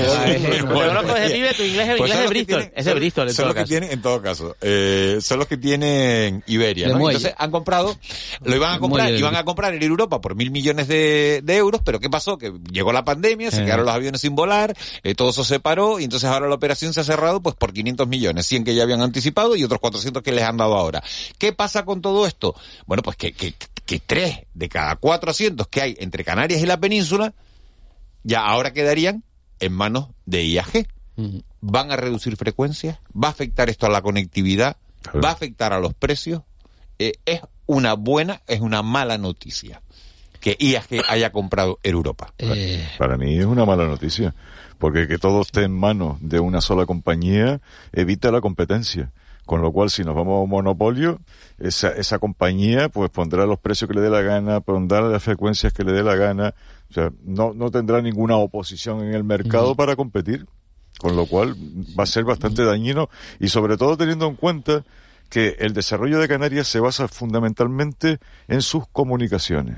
[1.56, 4.22] tu inglés, pues inglés es Bristol, es de Bristol Son los que tienen, en todo
[4.22, 7.10] caso, eh, son los que tienen Iberia, ¿no?
[7.10, 7.96] Entonces han comprado,
[8.44, 11.82] lo iban a comprar, iban a comprar en Europa por mil millones de, de euros,
[11.84, 12.38] pero ¿qué pasó?
[12.38, 16.00] Que llegó la pandemia, se quedaron los aviones sin volar, eh, todo eso se paró,
[16.00, 18.84] y entonces ahora la operación se ha cerrado pues por 500 millones, 100 que ya
[18.84, 21.04] habían anticipado y otros 400 que les han dado ahora.
[21.38, 22.56] ¿Qué pasa con todo esto?
[22.86, 23.54] Bueno, pues que, que,
[23.86, 27.34] que tres de cada cuatro asientos que hay entre Canarias y la península
[28.24, 29.24] ya ahora quedarían
[29.60, 30.88] en manos de IAG.
[31.62, 33.00] ¿Van a reducir frecuencias?
[33.12, 34.78] ¿Va a afectar esto a la conectividad?
[35.24, 36.42] ¿Va a afectar a los precios?
[37.00, 39.82] Eh, es una buena, es una mala noticia
[40.40, 42.34] que IAG haya comprado Europa.
[42.38, 42.88] Eh...
[42.98, 44.36] Para mí es una mala noticia
[44.78, 47.62] porque que todo esté en manos de una sola compañía
[47.94, 49.12] evita la competencia.
[49.46, 51.20] Con lo cual, si nos vamos a un monopolio,
[51.60, 55.72] esa, esa compañía pues pondrá los precios que le dé la gana, pondrá las frecuencias
[55.72, 56.56] que le dé la gana,
[56.90, 60.48] o sea, no, no tendrá ninguna oposición en el mercado para competir.
[60.98, 61.56] Con lo cual
[62.00, 63.10] va a ser bastante dañino
[63.40, 64.86] y sobre todo teniendo en cuenta
[65.30, 69.78] que el desarrollo de Canarias se basa fundamentalmente en sus comunicaciones.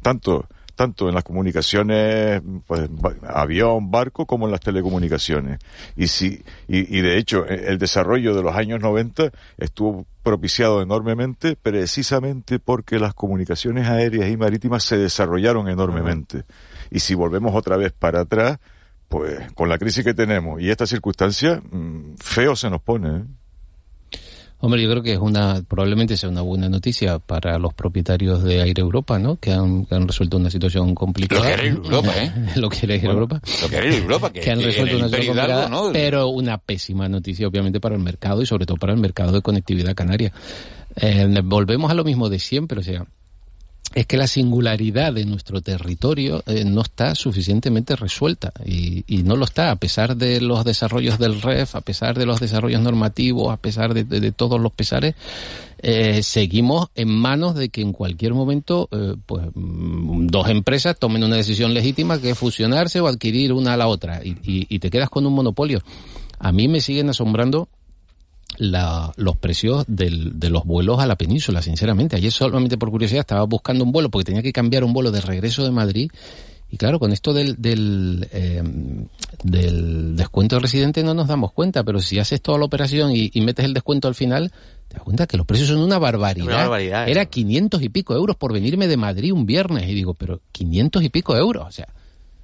[0.00, 0.46] Tanto
[0.78, 2.88] tanto en las comunicaciones, pues,
[3.26, 5.58] avión, barco, como en las telecomunicaciones.
[5.96, 11.56] Y, si, y, de hecho, e, el desarrollo de los años 90 estuvo propiciado enormemente
[11.56, 16.44] precisamente porque las comunicaciones aéreas y marítimas se desarrollaron enormemente.
[16.92, 18.60] Y si volvemos otra vez para atrás,
[19.08, 23.16] pues con la crisis que tenemos y esta circunstancia, mm, feo se nos pone.
[23.16, 23.24] ¿eh?
[24.60, 28.60] Hombre, yo creo que es una, probablemente sea una buena noticia para los propietarios de
[28.60, 29.36] Aire Europa, ¿no?
[29.36, 31.48] Que han, han resuelto una situación complicada.
[31.50, 32.32] Lo que Europa, ¿eh?
[32.56, 33.40] lo que era Europa.
[33.62, 35.92] Lo que era Europa, que, han resuelto una situación complicada, ¿no?
[35.92, 39.42] pero una pésima noticia, obviamente, para el mercado y sobre todo para el mercado de
[39.42, 40.32] conectividad canaria.
[40.96, 43.06] Eh, volvemos a lo mismo de siempre, o sea,
[43.94, 49.44] es que la singularidad de nuestro territorio eh, no está suficientemente resuelta y, no lo
[49.44, 53.56] está a pesar de los desarrollos del REF, a pesar de los desarrollos normativos, a
[53.56, 55.14] pesar de, todos los pesares,
[55.82, 61.24] eh, seguimos en manos de que en cualquier momento eh, pues mm, dos empresas tomen
[61.24, 64.90] una decisión legítima que es fusionarse o adquirir una a la otra y, y te
[64.90, 65.82] quedas con un monopolio.
[66.38, 67.68] A mí me siguen asombrando
[68.58, 72.16] la, los precios del, de los vuelos a la península, sinceramente.
[72.16, 75.20] Ayer solamente por curiosidad estaba buscando un vuelo porque tenía que cambiar un vuelo de
[75.20, 76.10] regreso de Madrid.
[76.70, 78.62] Y claro, con esto del, del, eh,
[79.42, 83.30] del descuento de residente no nos damos cuenta, pero si haces toda la operación y,
[83.40, 84.52] metes el descuento al final,
[84.88, 87.08] te das cuenta que los precios son una barbaridad.
[87.08, 89.88] Era 500 y pico euros por venirme de Madrid un viernes.
[89.88, 91.66] Y digo, pero 500 y pico euros.
[91.66, 91.88] O sea,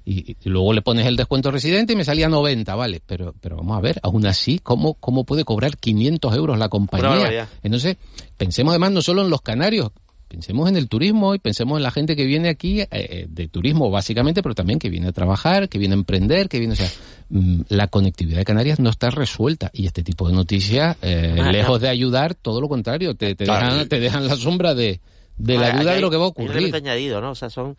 [0.05, 3.77] y, luego le pones el descuento residente y me salía 90, vale, pero, pero vamos
[3.77, 7.49] a ver, aún así, ¿cómo, cómo puede cobrar 500 euros la compañía?
[7.63, 7.97] Entonces,
[8.37, 9.91] pensemos además no solo en los canarios,
[10.27, 13.47] pensemos en el turismo y pensemos en la gente que viene aquí eh, eh, de
[13.47, 16.77] turismo básicamente, pero también que viene a trabajar, que viene a emprender, que viene, o
[16.77, 16.89] sea,
[17.29, 21.81] mm, la conectividad de Canarias no está resuelta y este tipo de noticias, eh, lejos
[21.81, 24.99] de ayudar, todo lo contrario, te, te, dejan, te dejan la sombra de,
[25.37, 26.75] de la duda de lo que va a ocurrir.
[26.75, 27.31] añadido, ¿no?
[27.31, 27.75] O sea, son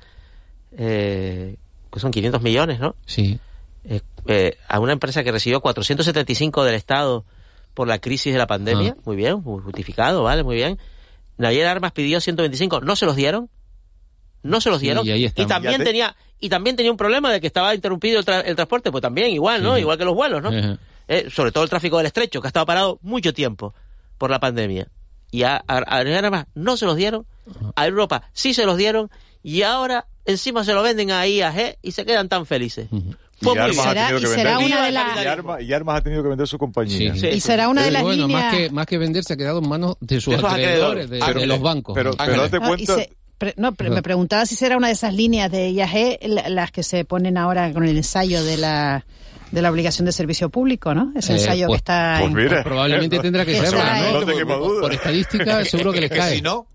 [0.77, 1.57] eh,
[1.97, 2.95] que son 500 millones, ¿no?
[3.07, 3.41] Sí.
[3.85, 7.25] Eh, eh, a una empresa que recibió 475 del Estado
[7.73, 9.03] por la crisis de la pandemia, ah.
[9.07, 10.79] muy bien, muy justificado, vale, muy bien.
[11.39, 13.49] Nayer Armas pidió 125, no se los dieron,
[14.43, 15.07] no se los dieron.
[15.07, 19.01] Y, también tenía y también tenía un problema de que estaba interrumpido el, transporte, pues
[19.01, 19.79] también igual, ¿no?
[19.79, 20.51] Igual que los vuelos, ¿no?
[21.09, 23.75] Eh, sobre todo el tráfico del estrecho, que ha estado parado mucho tiempo
[24.19, 24.87] por la pandemia.
[25.31, 26.05] Y a, a,
[26.55, 27.25] no se los dieron,
[27.75, 29.11] a Europa sí se los dieron,
[29.47, 32.89] y ahora encima se lo venden a IAG y se quedan tan felices.
[32.91, 37.15] Y Armas, ha tenido que vender, y, Armas, ha tenido que vender su compañía.
[37.15, 38.43] y será una de las bueno, líneas...
[38.43, 41.47] Más que, más que vender, se ha quedado en manos de sus acreedores, de, de,
[41.47, 41.95] los bancos.
[41.95, 42.97] Pero, pero date cuenta...
[43.57, 46.19] no, pero me preguntaba si será una de esas líneas de IAG
[46.49, 49.07] las que se ponen ahora con el ensayo de la
[49.51, 51.13] de la obligación de servicio público, ¿no?
[51.15, 52.17] Ese Eh, ensayo pues- que está...
[52.21, 52.65] pues en- mira.
[52.65, 53.73] Probablemente tendrá que ser.
[53.73, 54.21] ¿no?
[54.21, 54.81] No por, duda.
[54.81, 56.37] por estadística seguro que les cae.
[56.37, 56.67] si no,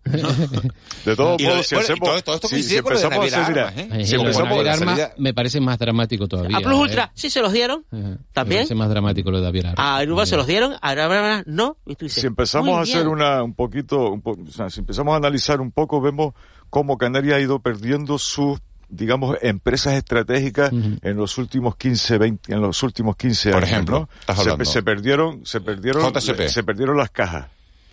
[1.06, 2.00] De todos modos, si hacemos...
[2.10, 3.50] todo- todo esto si, empezamos a hacer...
[3.50, 4.06] mira, Armas, ¿eh?
[4.06, 6.58] Si empezamos a Armas me parece más dramático todavía.
[6.58, 6.82] A Plus ¿eh?
[6.82, 7.98] Ultra sí se los dieron, Ajá.
[8.02, 8.60] Me también.
[8.62, 9.86] parece más dramático lo de Javier Armas.
[9.86, 11.78] A Aruba se los dieron, a Aruba no.
[11.86, 14.80] Y tú dices, si empezamos a hacer una un poquito, un po- o sea, si
[14.80, 16.34] empezamos a analizar un poco, vemos
[16.70, 18.60] cómo Canarias ha ido perdiendo sus
[18.92, 24.00] digamos empresas estratégicas en los últimos 15 20 en los últimos 15 Por años ejemplo,
[24.02, 24.10] ¿no?
[24.20, 24.66] estás se, hablando.
[24.66, 26.48] se perdieron se perdieron JCP.
[26.50, 27.48] se perdieron las cajas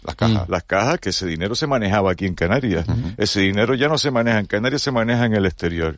[0.05, 0.49] las cajas.
[0.49, 2.85] las cajas que ese dinero se manejaba aquí en Canarias
[3.17, 5.97] ese dinero ya no se maneja en Canarias se maneja en el exterior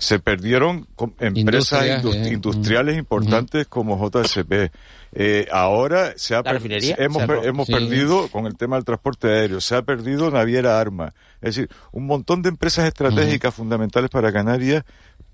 [0.00, 0.88] se perdieron
[1.20, 2.32] empresas eh.
[2.32, 4.70] industriales importantes como JSP.
[5.12, 7.72] Eh, ahora se ha refinería hemos, hemos Sí.
[7.72, 11.12] perdido con el tema del transporte aéreo, se ha perdido Naviera Arma.
[11.42, 14.84] Es decir, un montón de empresas estratégicas fundamentales para Canarias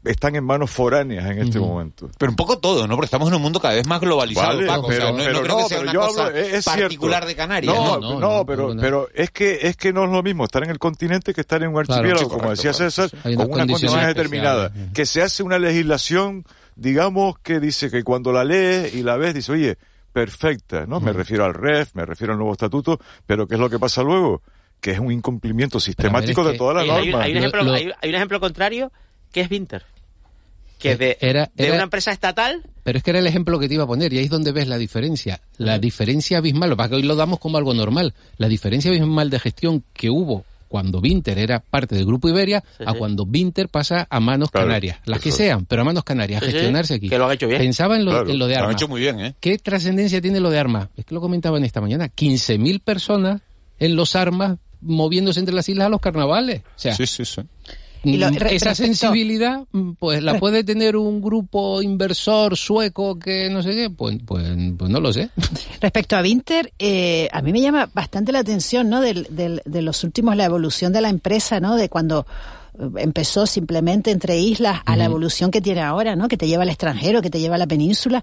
[0.07, 2.09] están en manos foráneas en este momento.
[2.18, 2.94] Pero un poco todo, ¿no?
[2.94, 4.86] Porque estamos en un mundo cada vez más globalizado, Vale, Paco.
[4.86, 6.64] O sea, pero, no, no pero creo que sea una yo cosa hablo- es, es
[6.64, 7.26] particular cierto.
[7.28, 7.74] de Canarias.
[7.74, 8.00] No, ¿no?
[8.00, 8.80] no, no, pero, no.
[8.80, 11.62] pero es que es que no es lo mismo estar en el continente que estar
[11.62, 14.64] en un archipiélago, como correcto, decía César, con unas condiciones condiciones determinadas.
[14.66, 14.92] especiales.
[14.94, 16.44] Que se hace una legislación,
[16.74, 19.78] digamos, que dice que cuando la lees y la ves, dice, oye,
[20.12, 20.98] perfecta, ¿no?
[21.00, 24.02] Me refiero al REF, me refiero al nuevo estatuto, pero ¿qué es lo que pasa
[24.02, 24.42] luego?
[24.80, 27.24] Que es un incumplimiento sistemático es de todas las hay un- normas.
[27.26, 28.92] hay un ejemplo, Lo- lo- hay, hay un ejemplo contrario
[29.32, 29.84] que es Winter.
[30.78, 33.66] Que de, Era- de era- una empresa estatal Pero es que era el ejemplo que
[33.68, 35.40] te iba a poner y ahí es donde ves la diferencia.
[35.58, 38.14] La diferencia abismal, lo que hoy lo damos como algo normal.
[38.38, 42.92] La diferencia abismal de gestión que hubo cuando Vinter era parte del Grupo Iberia a
[42.92, 42.98] sí.
[42.98, 44.98] cuando Vinter pasa a manos Claro, canarias.
[45.06, 47.08] Las que sean, pero a manos canarias, a Sí, sí, gestionarse aquí.
[47.08, 47.60] que lo han hecho bien.
[47.60, 48.82] Pensaba en lo, Claro, en lo de Lo han armas.
[48.82, 49.34] hecho muy bien, ¿eh?
[49.40, 50.88] ¿Qué trascendencia tiene lo de armas?
[50.96, 52.08] Es que lo comentaban esta mañana.
[52.08, 53.40] 15.000 personas
[53.78, 56.60] en los armas moviéndose entre las islas a los carnavales.
[56.60, 57.40] O sea, Sí, sí, sí.
[58.09, 62.57] Y lo- Mm, re- esa respecto- sensibilidad, mm, pues la puede tener un grupo inversor
[62.57, 64.44] sueco que no sé qué, pues, pues,
[64.78, 65.30] pues no lo sé.
[65.80, 69.00] Respecto a Winter, eh, a mí me llama bastante la atención, ¿no?
[69.00, 71.76] Del, del- de los últimos, la evolución de la empresa, ¿no?
[71.76, 72.26] De cuando
[72.78, 76.28] eh, empezó simplemente entre islas a la evolución que tiene ahora, ¿no?
[76.28, 78.22] Que te lleva al extranjero, que te lleva a la península.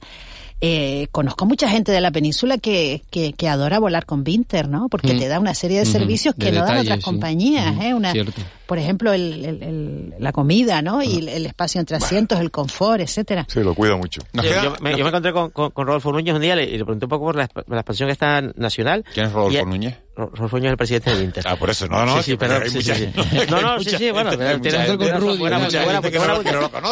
[0.66, 4.88] Eh, conozco mucha gente de la península que, que, que adora volar con Winter, ¿no?
[4.88, 5.20] Porque Mm.
[5.20, 7.04] te da una serie de servicios de que no dan otras sí.
[7.04, 7.94] compañías, ¿eh?
[7.94, 8.42] Una, cierto.
[8.66, 11.04] por ejemplo, el, el- el- la comida, ¿no?
[11.04, 13.46] Y el, el espacio entre asientos, el confort, etcétera.
[13.50, 14.22] Sí, lo cuida mucho.
[14.32, 16.54] Yo, queda- yo me, nos- yo me encontré con, con, con Rodolfo Núñez un día
[16.64, 19.04] y le pregunté un poco por la, la expansión que está nacional.
[19.14, 19.98] ¿Quién es Rodolfo Y- Núñez?
[20.16, 21.44] Núñez es el presidente de Inter.
[21.48, 22.18] Ah, por eso, no, no.
[22.18, 23.38] sí, sí, pero hay sí, mucha- sí, sí.
[23.50, 24.96] No, no, sí, sí, bueno, gente- tiene-
[25.38, 25.70] buena-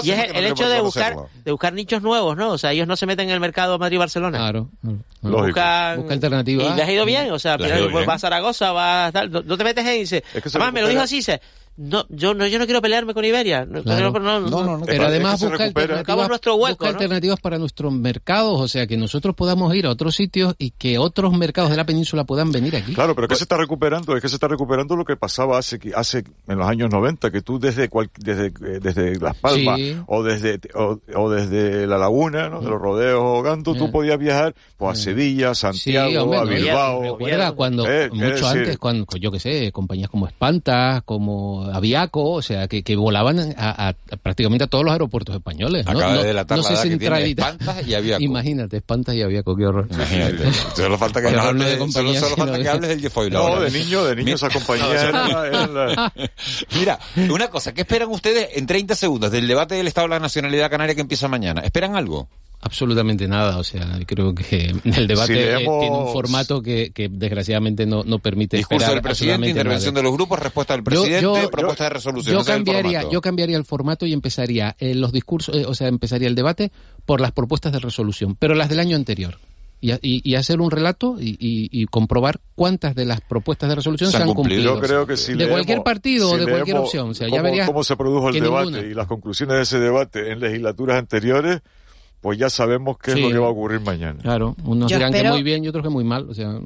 [0.03, 2.49] Y es el, hecho de buscar, de buscar nichos nuevos, ¿no?
[2.51, 4.37] O sea, ellos no se meten en el mercado Madrid-Barcelona.
[4.39, 4.69] Claro.
[4.81, 4.97] claro.
[5.21, 5.45] Lógico.
[5.47, 5.97] Buscan...
[5.97, 6.73] Busca alternativas.
[6.73, 9.41] Y le has ido bien, o sea, ha vas a Zaragoza, vas a tal, no,
[9.41, 11.41] no te metes en y dices, además me lo dijo así, dice,
[11.77, 14.11] no, yo no, yo no quiero pelearme con Iberia, no, Claro.
[14.11, 14.85] no, no, No, no, no.
[14.85, 16.91] Pero además busca alternativas, Buscamos nuestro hueco, busca ¿no?
[16.91, 20.97] alternativas para nuestros mercados, o sea, que nosotros podamos ir a otros sitios y que
[20.97, 22.93] otros mercados de la península puedan venir aquí.
[22.93, 25.79] Claro, pero que se está recuperando, es que se está recuperando lo que pasaba hace
[25.79, 29.79] qui- hace en los años 90, que tú desde cual- desde eh, desde Las Palmas
[29.79, 29.97] Sí.
[30.07, 32.61] o desde o, o desde la Laguna, ¿no?
[32.61, 33.89] de los rodeos o Gando, tú Eh.
[33.91, 37.01] podías viajar pues a Sevilla, a Sí, Santiago, hombre, a no, Bilbao.
[37.03, 41.70] Recuerda cuando, Eh, es mucho decir, antes, cuando, yo qué sé, compañías como Espantas, como
[41.71, 45.85] Aviaco, o sea, que, que volaban a, a- a prácticamente a todos los aeropuertos españoles.
[45.85, 45.91] ¿no?
[45.91, 47.49] Acaba no, de delatar no la se edad que tiene centralita.
[47.49, 48.23] Espantas y Aviaco.
[48.23, 49.87] Imagínate, Espantas y Aviaco, qué horror.
[49.91, 50.53] Imagínate.
[50.75, 53.01] Solo falta que Qué nos horror hable de solo, solo falta no, que hables del
[53.01, 56.13] Jefoil No, de niño, de niño esa compañía era, era la-
[56.77, 56.99] Mira,
[57.29, 60.69] una cosa, ¿qué esperan ustedes en 30 segundos del debate del Estado de la Nacionalidad
[60.69, 61.61] Canaria que empieza mañana?
[61.61, 62.27] ¿Esperan algo?
[62.63, 67.09] Absolutamente nada, o sea, creo que el debate Si leemos- tiene un formato que, que
[67.09, 70.01] desgraciadamente no, no permite Discurso esperar del presidente, intervención nada.
[70.01, 72.35] de los grupos, respuesta del presidente, yo- propuesta de resolución.
[72.37, 76.27] Yo cambiaría, yo cambiaría el formato y empezaría eh, los discursos, eh, o sea, empezaría
[76.27, 76.71] el debate
[77.07, 79.39] por las propuestas de resolución, pero las del año anterior.
[79.83, 83.67] Y, a- y- y hacer un relato y, y- y comprobar cuántas de las propuestas
[83.69, 84.75] de resolución se, han cumplido.
[84.75, 87.09] Yo creo que si de leemos- cualquier partido si o de cualquier opción.
[87.09, 88.85] O sea, ya verías cómo se produjo el debate ninguna.
[88.85, 91.61] y las conclusiones de ese debate en legislaturas anteriores,
[92.21, 94.19] pues ya sabemos qué es lo que va a ocurrir mañana.
[94.21, 96.29] Claro, unos dirán que muy bien y otros que muy mal.
[96.29, 96.59] O sea,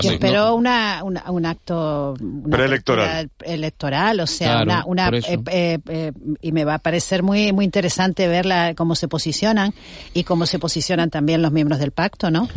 [0.00, 2.14] yo espero una, un acto
[2.48, 7.52] preelectoral electoral, o sea, una, una eh, eh, eh, y me va a parecer muy
[7.52, 8.46] muy interesante ver
[8.76, 9.74] cómo se posicionan
[10.14, 12.48] y cómo se posicionan también los miembros del pacto, ¿no?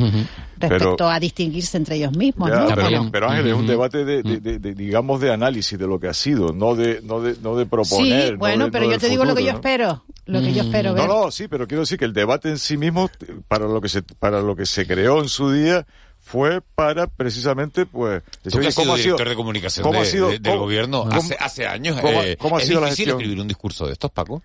[0.57, 2.49] Respecto a distinguirse entre ellos mismos.
[2.49, 2.67] ¿no?
[3.11, 6.53] Pero, Ángel, es un debate de, de, digamos, de análisis de lo que ha sido,
[6.53, 8.29] no de, no de, no de proponer.
[8.29, 10.67] Sí, bueno, pero yo te digo lo que yo espero lo que yo mm.
[10.67, 11.07] espero ver.
[11.07, 13.09] No, no, sí, pero quiero decir que el debate en sí mismo,
[13.47, 15.85] para lo que se, para lo que se creó en su día,
[16.25, 20.57] fue para precisamente pues ¿Tú que has sido director de comunicación ¿cómo ha sido, del
[20.57, 24.09] gobierno hace, hace años ¿Cómo, eh, ha sido es difícil escribir un discurso de estos
[24.09, 24.41] Paco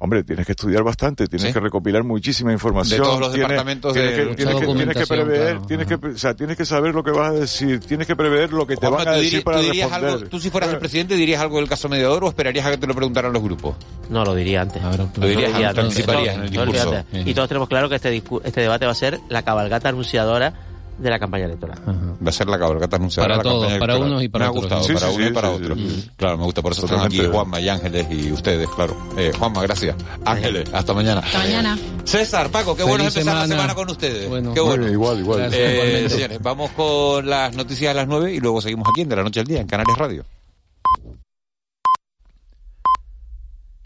[0.00, 3.00] Hombre, tienes que estudiar bastante, tienes que recopilar muchísima información.
[3.00, 4.34] De todos los departamentos tienes, de...
[4.36, 7.30] Tienes que, tienes que prever, tienes que, o sea, tienes que saber lo que vas
[7.30, 10.10] a decir, tienes que prever lo que te van a decir para tú responder.
[10.10, 12.78] Algo, tú si fueras el presidente dirías algo del caso mediador o esperarías a que
[12.78, 13.74] te lo preguntaran los grupos?
[14.08, 14.80] No, lo diría antes.
[14.82, 17.04] lo dirías, lo anticiparías en el discurso.
[17.12, 20.67] Y todos tenemos claro que este, este debate va a ser la cabalgata anunciadora
[20.98, 21.78] de la campaña electoral.
[21.86, 23.28] Va a ser la cabalgata anunciada.
[23.28, 24.68] Para todos, para unos y para otros.
[24.68, 25.78] Me ha gustado, para uno y para otros.
[26.16, 28.96] Claro, me gusta, por eso están aquí Juanma y Ángeles y ustedes, claro.
[29.16, 29.96] Eh, Juanma, gracias.
[30.24, 31.20] Ángeles, hasta mañana.
[31.20, 31.78] Hasta mañana.
[32.04, 34.28] César, Paco, qué bueno empezar la semana con ustedes.
[34.28, 34.88] Bueno, qué bueno.
[34.88, 35.50] igual, igual.
[35.52, 39.16] Eh, señores, vamos con las noticias a las nueve y luego seguimos aquí en De
[39.16, 40.24] la Noche al Día, en Canales Radio.